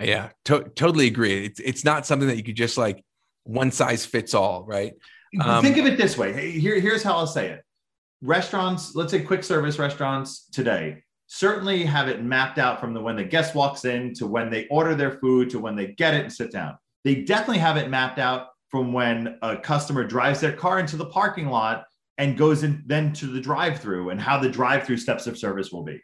Yeah, 0.03 0.29
to- 0.45 0.71
totally 0.75 1.07
agree. 1.07 1.45
It's 1.45 1.59
it's 1.59 1.83
not 1.83 2.05
something 2.05 2.27
that 2.27 2.37
you 2.37 2.43
could 2.43 2.55
just 2.55 2.77
like 2.77 3.03
one 3.43 3.71
size 3.71 4.05
fits 4.05 4.33
all, 4.33 4.63
right? 4.65 4.93
Um, 5.41 5.63
Think 5.63 5.77
of 5.77 5.85
it 5.85 5.97
this 5.97 6.17
way. 6.17 6.33
Hey, 6.33 6.51
here, 6.51 6.79
here's 6.79 7.03
how 7.03 7.15
I'll 7.15 7.27
say 7.27 7.49
it. 7.49 7.63
Restaurants, 8.21 8.95
let's 8.95 9.11
say 9.11 9.21
quick 9.21 9.43
service 9.43 9.79
restaurants 9.79 10.47
today, 10.51 11.03
certainly 11.27 11.83
have 11.85 12.07
it 12.07 12.23
mapped 12.23 12.59
out 12.59 12.79
from 12.79 12.93
the 12.93 12.99
when 13.01 13.15
the 13.15 13.23
guest 13.23 13.55
walks 13.55 13.85
in 13.85 14.13
to 14.15 14.27
when 14.27 14.49
they 14.49 14.67
order 14.67 14.93
their 14.93 15.11
food 15.19 15.49
to 15.49 15.59
when 15.59 15.75
they 15.75 15.87
get 15.87 16.13
it 16.13 16.21
and 16.21 16.31
sit 16.31 16.51
down. 16.51 16.77
They 17.03 17.15
definitely 17.15 17.59
have 17.59 17.77
it 17.77 17.89
mapped 17.89 18.19
out 18.19 18.47
from 18.69 18.93
when 18.93 19.37
a 19.41 19.57
customer 19.57 20.03
drives 20.03 20.39
their 20.39 20.53
car 20.53 20.79
into 20.79 20.97
the 20.97 21.05
parking 21.05 21.47
lot 21.47 21.85
and 22.17 22.37
goes 22.37 22.63
in 22.63 22.83
then 22.85 23.11
to 23.13 23.25
the 23.25 23.41
drive-through 23.41 24.11
and 24.11 24.21
how 24.21 24.37
the 24.39 24.49
drive-through 24.49 24.97
steps 24.97 25.25
of 25.25 25.37
service 25.37 25.71
will 25.71 25.83
be. 25.83 25.99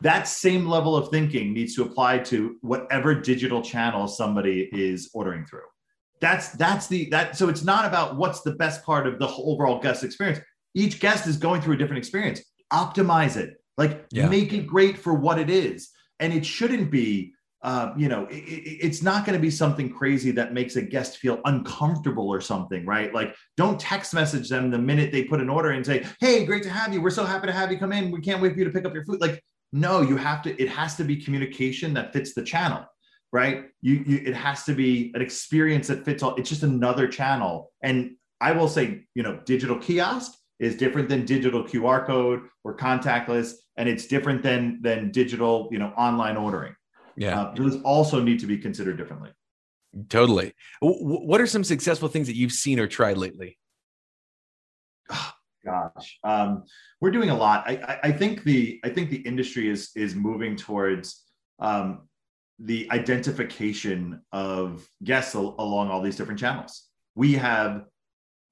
That 0.00 0.28
same 0.28 0.66
level 0.66 0.96
of 0.96 1.08
thinking 1.08 1.52
needs 1.52 1.74
to 1.76 1.82
apply 1.82 2.18
to 2.18 2.56
whatever 2.60 3.14
digital 3.14 3.62
channel 3.62 4.06
somebody 4.06 4.68
is 4.72 5.10
ordering 5.14 5.46
through. 5.46 5.60
That's 6.20 6.50
that's 6.50 6.86
the 6.86 7.08
that 7.10 7.36
so 7.36 7.48
it's 7.48 7.64
not 7.64 7.84
about 7.84 8.16
what's 8.16 8.42
the 8.42 8.54
best 8.54 8.84
part 8.84 9.06
of 9.06 9.18
the 9.18 9.28
overall 9.28 9.80
guest 9.80 10.04
experience. 10.04 10.40
Each 10.74 11.00
guest 11.00 11.26
is 11.26 11.36
going 11.36 11.60
through 11.60 11.74
a 11.74 11.76
different 11.76 11.98
experience. 11.98 12.42
Optimize 12.72 13.36
it. 13.36 13.54
Like 13.76 14.06
yeah. 14.10 14.28
make 14.28 14.52
it 14.52 14.66
great 14.66 14.96
for 14.96 15.14
what 15.14 15.38
it 15.38 15.50
is. 15.50 15.90
And 16.20 16.32
it 16.32 16.46
shouldn't 16.46 16.90
be 16.90 17.34
uh, 17.64 17.94
you 17.96 18.10
know, 18.10 18.26
it, 18.30 18.34
it's 18.34 19.02
not 19.02 19.24
going 19.24 19.36
to 19.36 19.40
be 19.40 19.50
something 19.50 19.88
crazy 19.90 20.30
that 20.30 20.52
makes 20.52 20.76
a 20.76 20.82
guest 20.82 21.16
feel 21.16 21.40
uncomfortable 21.46 22.28
or 22.28 22.38
something, 22.38 22.84
right? 22.84 23.12
Like, 23.14 23.34
don't 23.56 23.80
text 23.80 24.12
message 24.12 24.50
them 24.50 24.70
the 24.70 24.78
minute 24.78 25.10
they 25.10 25.24
put 25.24 25.40
an 25.40 25.48
order 25.48 25.70
and 25.70 25.84
say, 25.84 26.04
"Hey, 26.20 26.44
great 26.44 26.62
to 26.64 26.68
have 26.68 26.92
you. 26.92 27.00
We're 27.00 27.08
so 27.08 27.24
happy 27.24 27.46
to 27.46 27.54
have 27.54 27.72
you 27.72 27.78
come 27.78 27.92
in. 27.92 28.10
We 28.10 28.20
can't 28.20 28.42
wait 28.42 28.52
for 28.52 28.58
you 28.58 28.66
to 28.66 28.70
pick 28.70 28.84
up 28.84 28.92
your 28.92 29.06
food." 29.06 29.18
Like, 29.18 29.42
no, 29.74 30.00
you 30.00 30.16
have 30.16 30.42
to. 30.42 30.60
It 30.60 30.68
has 30.68 30.96
to 30.96 31.04
be 31.04 31.16
communication 31.16 31.92
that 31.94 32.12
fits 32.12 32.32
the 32.32 32.42
channel, 32.42 32.84
right? 33.32 33.66
You, 33.82 34.02
you 34.06 34.22
it 34.24 34.34
has 34.34 34.64
to 34.64 34.74
be 34.74 35.12
an 35.14 35.20
experience 35.20 35.88
that 35.88 36.04
fits 36.04 36.22
all. 36.22 36.34
It's 36.36 36.48
just 36.48 36.62
another 36.62 37.08
channel. 37.08 37.72
And 37.82 38.16
I 38.40 38.52
will 38.52 38.68
say, 38.68 39.04
you 39.14 39.22
know, 39.22 39.40
digital 39.44 39.78
kiosk 39.78 40.32
is 40.58 40.76
different 40.76 41.08
than 41.08 41.24
digital 41.26 41.64
QR 41.64 42.06
code 42.06 42.42
or 42.62 42.76
contactless, 42.76 43.54
and 43.76 43.88
it's 43.88 44.06
different 44.06 44.42
than 44.42 44.80
than 44.82 45.10
digital, 45.10 45.68
you 45.70 45.78
know, 45.78 45.92
online 45.96 46.36
ordering 46.36 46.74
yeah. 47.16 47.40
Uh, 47.40 47.54
those 47.54 47.80
also 47.82 48.20
need 48.20 48.40
to 48.40 48.46
be 48.46 48.58
considered 48.58 48.96
differently. 48.96 49.30
Totally. 50.08 50.52
what 50.80 51.40
are 51.40 51.46
some 51.46 51.62
successful 51.62 52.08
things 52.08 52.26
that 52.26 52.34
you've 52.34 52.52
seen 52.52 52.80
or 52.80 52.88
tried 52.88 53.16
lately? 53.16 53.58
Gosh, 55.74 56.18
um, 56.22 56.64
we're 57.00 57.10
doing 57.10 57.30
a 57.30 57.36
lot. 57.36 57.64
I, 57.66 57.72
I, 57.76 57.98
I, 58.08 58.12
think 58.12 58.44
the 58.44 58.80
I 58.84 58.90
think 58.90 59.10
the 59.10 59.16
industry 59.18 59.68
is 59.68 59.90
is 59.96 60.14
moving 60.14 60.56
towards 60.56 61.24
um, 61.58 62.08
the 62.58 62.88
identification 62.92 64.20
of 64.32 64.86
guests 65.02 65.34
al- 65.34 65.56
along 65.58 65.90
all 65.90 66.00
these 66.00 66.16
different 66.16 66.38
channels. 66.38 66.88
We 67.16 67.32
have 67.34 67.86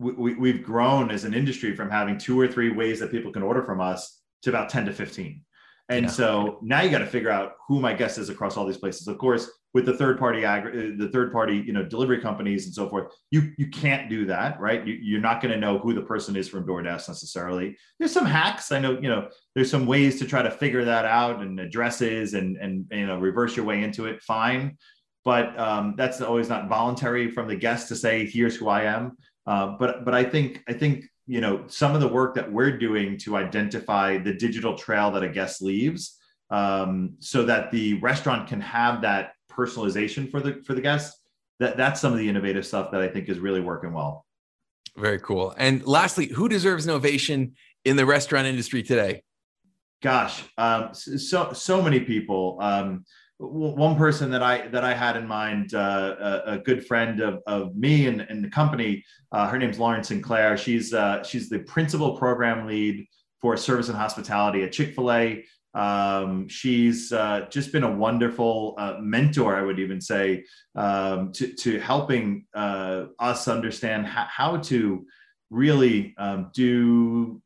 we, 0.01 0.35
we've 0.35 0.65
grown 0.65 1.11
as 1.11 1.25
an 1.25 1.35
industry 1.35 1.77
from 1.77 1.91
having 1.91 2.19
two 2.19 2.39
or 2.39 2.49
three 2.49 2.71
ways 2.71 2.99
that 3.01 3.13
people 3.13 3.31
can 3.31 3.43
order 3.43 3.63
from 3.63 3.81
us 3.81 4.21
to 4.43 4.51
about 4.51 4.69
10 4.69 4.87
to 4.87 4.93
15 4.93 5.45
and 5.89 6.07
yeah. 6.07 6.11
so 6.11 6.59
now 6.63 6.81
you 6.83 6.91
got 6.91 6.99
to 6.99 7.07
figure 7.07 7.31
out 7.31 7.53
who 7.69 7.81
my 7.81 7.93
guest 7.93 8.19
is 8.19 8.29
across 8.29 8.57
all 8.57 8.67
these 8.67 8.79
places. 8.79 9.09
Of 9.09 9.19
course, 9.19 9.51
with 9.75 9.87
the 9.87 9.97
third 9.97 10.19
party 10.19 10.45
agri- 10.45 10.97
the 10.97 11.09
third 11.09 11.33
party, 11.33 11.63
you 11.67 11.73
know, 11.73 11.83
delivery 11.83 12.21
companies 12.21 12.67
and 12.67 12.75
so 12.75 12.89
forth, 12.89 13.13
you 13.31 13.53
you 13.59 13.69
can't 13.69 14.09
do 14.09 14.25
that, 14.27 14.61
right? 14.61 14.87
You, 14.87 14.99
you're 15.01 15.21
not 15.21 15.41
going 15.41 15.53
to 15.53 15.59
know 15.59 15.79
who 15.79 15.95
the 15.95 16.03
person 16.03 16.37
is 16.37 16.49
from 16.49 16.67
DoorDash 16.67 17.09
necessarily. 17.09 17.77
There's 17.99 18.13
some 18.13 18.27
hacks. 18.27 18.71
I 18.71 18.79
know, 18.79 18.93
you 19.01 19.09
know, 19.09 19.29
there's 19.55 19.71
some 19.71 19.87
ways 19.87 20.19
to 20.21 20.27
try 20.27 20.43
to 20.43 20.51
figure 20.51 20.85
that 20.85 21.05
out 21.05 21.41
and 21.41 21.59
addresses 21.59 22.35
and 22.35 22.57
and 22.59 22.87
you 22.91 23.07
know 23.07 23.19
reverse 23.19 23.57
your 23.57 23.65
way 23.65 23.83
into 23.83 24.07
it. 24.07 24.23
Fine, 24.23 24.77
but 25.25 25.59
um, 25.59 25.95
that's 25.97 26.21
always 26.21 26.49
not 26.49 26.69
voluntary 26.69 27.31
from 27.31 27.49
the 27.49 27.57
guest 27.57 27.89
to 27.89 27.97
say, 27.97 28.27
"Here's 28.27 28.57
who 28.57 28.69
I 28.69 28.83
am." 28.85 29.17
Uh, 29.47 29.77
but 29.79 30.05
but 30.05 30.15
I 30.15 30.25
think 30.25 30.63
I 30.69 30.75
think 30.75 31.07
you 31.27 31.41
know 31.41 31.65
some 31.69 31.95
of 31.95 32.01
the 32.01 32.09
work 32.09 32.35
that 32.35 32.51
we're 32.51 32.77
doing 32.77 33.17
to 33.17 33.37
identify 33.37 34.19
the 34.19 34.33
digital 34.33 34.77
trail 34.77 35.11
that 35.11 35.23
a 35.23 35.29
guest 35.29 35.63
leaves 35.63 36.19
um, 36.51 37.15
so 37.21 37.45
that 37.45 37.71
the 37.71 37.95
restaurant 37.95 38.49
can 38.49 38.61
have 38.61 39.01
that 39.03 39.33
personalization 39.51 40.31
for 40.31 40.41
the 40.41 40.63
for 40.65 40.75
the 40.75 40.81
guests 40.81 41.21
that 41.59 41.77
that's 41.77 42.01
some 42.01 42.13
of 42.13 42.19
the 42.19 42.29
innovative 42.29 42.67
stuff 42.67 42.91
that 42.91 43.01
i 43.01 43.09
think 43.09 43.29
is 43.29 43.39
really 43.39 43.61
working 43.61 43.93
well. 43.93 44.27
Very 44.97 45.21
cool. 45.21 45.55
And 45.57 45.87
lastly 45.87 46.27
who 46.27 46.49
deserves 46.49 46.87
innovation 46.87 47.55
in 47.85 47.97
the 47.97 48.05
restaurant 48.05 48.47
industry 48.47 48.83
today? 48.83 49.23
Gosh 50.03 50.43
um, 50.59 50.93
so 50.93 51.53
so 51.53 51.81
many 51.81 52.01
people. 52.01 52.59
Um, 52.61 53.05
one 53.47 53.97
person 53.97 54.31
that 54.31 54.43
I 54.43 54.69
that 54.69 54.85
I 54.85 54.95
had 54.95 55.17
in 55.17 55.27
mind, 55.27 55.75
uh, 55.75 56.17
a, 56.47 56.53
a, 56.53 56.59
good 56.59 56.87
friend 56.87 57.21
of, 57.21 57.43
of 57.47 57.75
me 57.75 58.07
and, 58.07 58.21
and 58.21 58.45
the 58.45 58.49
company. 58.49 59.05
Uh, 59.33 59.49
her 59.49 59.59
name's 59.59 59.79
Lauren 59.79 60.05
Sinclair. 60.05 60.57
She's 60.57 60.95
uh, 60.95 61.23
she's 61.23 61.49
the 61.49 61.61
principal 61.61 62.17
program 62.17 62.67
lead 62.67 63.07
for 63.41 63.57
service 63.57 63.89
and 63.89 63.99
hospitality 63.99 64.63
at 64.63 64.73
Chick 64.73 64.95
Fil 64.95 65.13
A. 65.13 65.45
Um, 65.75 66.49
she's 66.49 67.13
uh, 67.13 67.47
just 67.51 67.73
been 67.73 67.83
a 67.83 67.91
wonderful 67.91 68.75
uh, 68.79 68.99
mentor, 69.01 69.57
I 69.57 69.63
would 69.63 69.79
even 69.79 70.01
say, 70.01 70.45
um, 70.75 71.33
to 71.33 71.53
to 71.55 71.81
helping 71.81 72.47
uh, 72.55 73.07
us 73.19 73.49
understand 73.49 74.07
how, 74.07 74.27
how 74.29 74.57
to 74.59 75.07
really 75.51 76.15
um, 76.19 76.51
do 76.55 77.43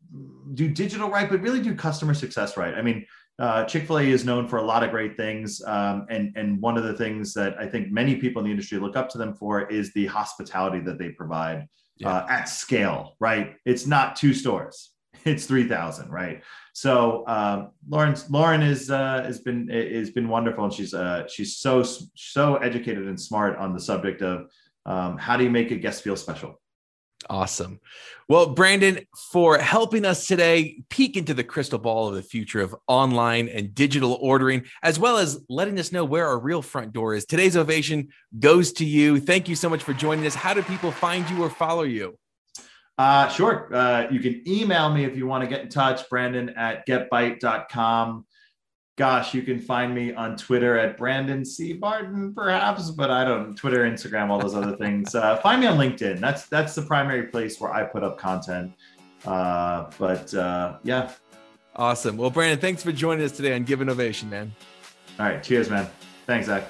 do 0.54 0.68
digital 0.68 1.08
right, 1.08 1.30
but 1.30 1.40
really 1.40 1.62
do 1.62 1.74
customer 1.74 2.14
success 2.14 2.56
right. 2.56 2.74
I 2.74 2.82
mean 2.82 3.06
uh, 3.38 3.64
Chick 3.64 3.86
Fil 3.86 3.98
A 3.98 4.02
is 4.02 4.24
known 4.24 4.48
for 4.48 4.58
a 4.58 4.62
lot 4.62 4.82
of 4.82 4.90
great 4.90 5.16
things, 5.16 5.62
um, 5.66 6.06
and 6.08 6.32
and 6.36 6.60
one 6.60 6.78
of 6.78 6.84
the 6.84 6.94
things 6.94 7.34
that 7.34 7.58
I 7.58 7.66
think 7.66 7.92
many 7.92 8.16
people 8.16 8.40
in 8.40 8.46
the 8.46 8.50
industry 8.50 8.78
look 8.78 8.96
up 8.96 9.10
to 9.10 9.18
them 9.18 9.34
for 9.34 9.68
is 9.68 9.92
the 9.92 10.06
hospitality 10.06 10.80
that 10.80 10.98
they 10.98 11.10
provide 11.10 11.68
yeah. 11.98 12.08
uh, 12.08 12.26
at 12.30 12.44
scale. 12.44 13.16
Right? 13.20 13.56
It's 13.66 13.86
not 13.86 14.16
two 14.16 14.32
stores; 14.32 14.92
it's 15.24 15.44
three 15.44 15.68
thousand. 15.68 16.10
Right? 16.10 16.42
So 16.72 17.24
um, 17.26 17.72
Lauren 17.86 18.16
Lauren 18.30 18.62
is 18.62 18.90
uh, 18.90 19.22
has 19.22 19.40
been 19.40 19.68
has 19.68 20.10
been 20.10 20.28
wonderful, 20.28 20.64
and 20.64 20.72
she's 20.72 20.94
uh, 20.94 21.28
she's 21.28 21.58
so 21.58 21.82
so 21.82 22.56
educated 22.56 23.06
and 23.06 23.20
smart 23.20 23.58
on 23.58 23.74
the 23.74 23.80
subject 23.80 24.22
of 24.22 24.50
um, 24.86 25.18
how 25.18 25.36
do 25.36 25.44
you 25.44 25.50
make 25.50 25.70
a 25.72 25.76
guest 25.76 26.02
feel 26.02 26.16
special. 26.16 26.58
Awesome. 27.28 27.80
Well, 28.28 28.54
Brandon, 28.54 29.00
for 29.32 29.58
helping 29.58 30.04
us 30.04 30.26
today 30.26 30.82
peek 30.88 31.16
into 31.16 31.34
the 31.34 31.44
crystal 31.44 31.78
ball 31.78 32.08
of 32.08 32.14
the 32.14 32.22
future 32.22 32.60
of 32.60 32.74
online 32.86 33.48
and 33.48 33.74
digital 33.74 34.18
ordering, 34.20 34.64
as 34.82 34.98
well 34.98 35.16
as 35.16 35.40
letting 35.48 35.78
us 35.78 35.92
know 35.92 36.04
where 36.04 36.26
our 36.26 36.38
real 36.38 36.62
front 36.62 36.92
door 36.92 37.14
is. 37.14 37.24
Today's 37.24 37.56
ovation 37.56 38.08
goes 38.38 38.72
to 38.74 38.84
you. 38.84 39.20
Thank 39.20 39.48
you 39.48 39.54
so 39.54 39.68
much 39.68 39.82
for 39.82 39.92
joining 39.92 40.26
us. 40.26 40.34
How 40.34 40.54
do 40.54 40.62
people 40.62 40.92
find 40.92 41.28
you 41.30 41.42
or 41.42 41.50
follow 41.50 41.82
you? 41.82 42.18
Uh, 42.98 43.28
sure. 43.28 43.74
Uh, 43.74 44.08
you 44.10 44.20
can 44.20 44.42
email 44.48 44.92
me 44.92 45.04
if 45.04 45.16
you 45.16 45.26
want 45.26 45.44
to 45.44 45.50
get 45.50 45.62
in 45.62 45.68
touch, 45.68 46.08
Brandon 46.08 46.50
at 46.50 46.86
getbyte.com 46.86 48.24
gosh, 48.96 49.34
you 49.34 49.42
can 49.42 49.60
find 49.60 49.94
me 49.94 50.12
on 50.14 50.36
Twitter 50.36 50.78
at 50.78 50.96
Brandon 50.96 51.44
C. 51.44 51.74
Barton, 51.74 52.34
perhaps, 52.34 52.90
but 52.90 53.10
I 53.10 53.24
don't 53.24 53.54
Twitter, 53.54 53.84
Instagram, 53.84 54.30
all 54.30 54.38
those 54.38 54.54
other 54.54 54.76
things. 54.78 55.14
Uh, 55.14 55.36
find 55.36 55.60
me 55.60 55.66
on 55.66 55.78
LinkedIn. 55.78 56.18
That's 56.18 56.46
that's 56.46 56.74
the 56.74 56.82
primary 56.82 57.24
place 57.24 57.60
where 57.60 57.72
I 57.72 57.84
put 57.84 58.02
up 58.02 58.18
content. 58.18 58.72
Uh, 59.24 59.90
but 59.98 60.32
uh, 60.34 60.78
yeah. 60.82 61.12
Awesome. 61.76 62.16
Well, 62.16 62.30
Brandon, 62.30 62.58
thanks 62.58 62.82
for 62.82 62.90
joining 62.90 63.24
us 63.24 63.32
today 63.32 63.54
on 63.54 63.64
Give 63.64 63.82
an 63.82 63.90
Ovation, 63.90 64.30
man. 64.30 64.52
All 65.18 65.26
right. 65.26 65.42
Cheers, 65.42 65.68
man. 65.68 65.88
Thanks, 66.26 66.46
Zach. 66.46 66.64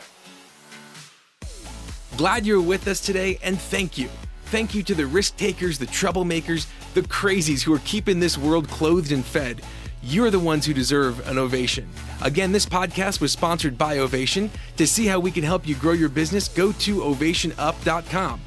Glad 2.16 2.44
you're 2.46 2.62
with 2.62 2.88
us 2.88 3.00
today, 3.00 3.38
and 3.42 3.60
thank 3.60 3.98
you. 3.98 4.08
Thank 4.46 4.74
you 4.74 4.82
to 4.84 4.94
the 4.94 5.06
risk 5.06 5.36
takers, 5.36 5.78
the 5.78 5.86
troublemakers, 5.86 6.66
the 6.94 7.02
crazies 7.02 7.62
who 7.62 7.74
are 7.74 7.80
keeping 7.80 8.20
this 8.20 8.38
world 8.38 8.68
clothed 8.68 9.12
and 9.12 9.24
fed. 9.24 9.60
You're 10.08 10.30
the 10.30 10.38
ones 10.38 10.64
who 10.64 10.72
deserve 10.72 11.26
an 11.26 11.36
ovation. 11.36 11.88
Again, 12.22 12.52
this 12.52 12.64
podcast 12.64 13.20
was 13.20 13.32
sponsored 13.32 13.76
by 13.76 13.98
Ovation. 13.98 14.52
To 14.76 14.86
see 14.86 15.04
how 15.04 15.18
we 15.18 15.32
can 15.32 15.42
help 15.42 15.66
you 15.66 15.74
grow 15.74 15.94
your 15.94 16.08
business, 16.08 16.46
go 16.46 16.70
to 16.70 17.00
ovationup.com. 17.00 18.40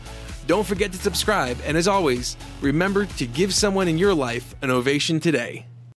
Don't 0.48 0.66
forget 0.66 0.94
to 0.94 0.98
subscribe, 0.98 1.58
and 1.66 1.76
as 1.76 1.88
always, 1.88 2.38
remember 2.62 3.06
to 3.06 3.28
give 3.28 3.54
someone 3.54 3.90
in 3.90 3.98
your 3.98 4.14
life 4.14 4.56
an 4.62 4.72
ovation 4.72 5.20
today. 5.20 5.69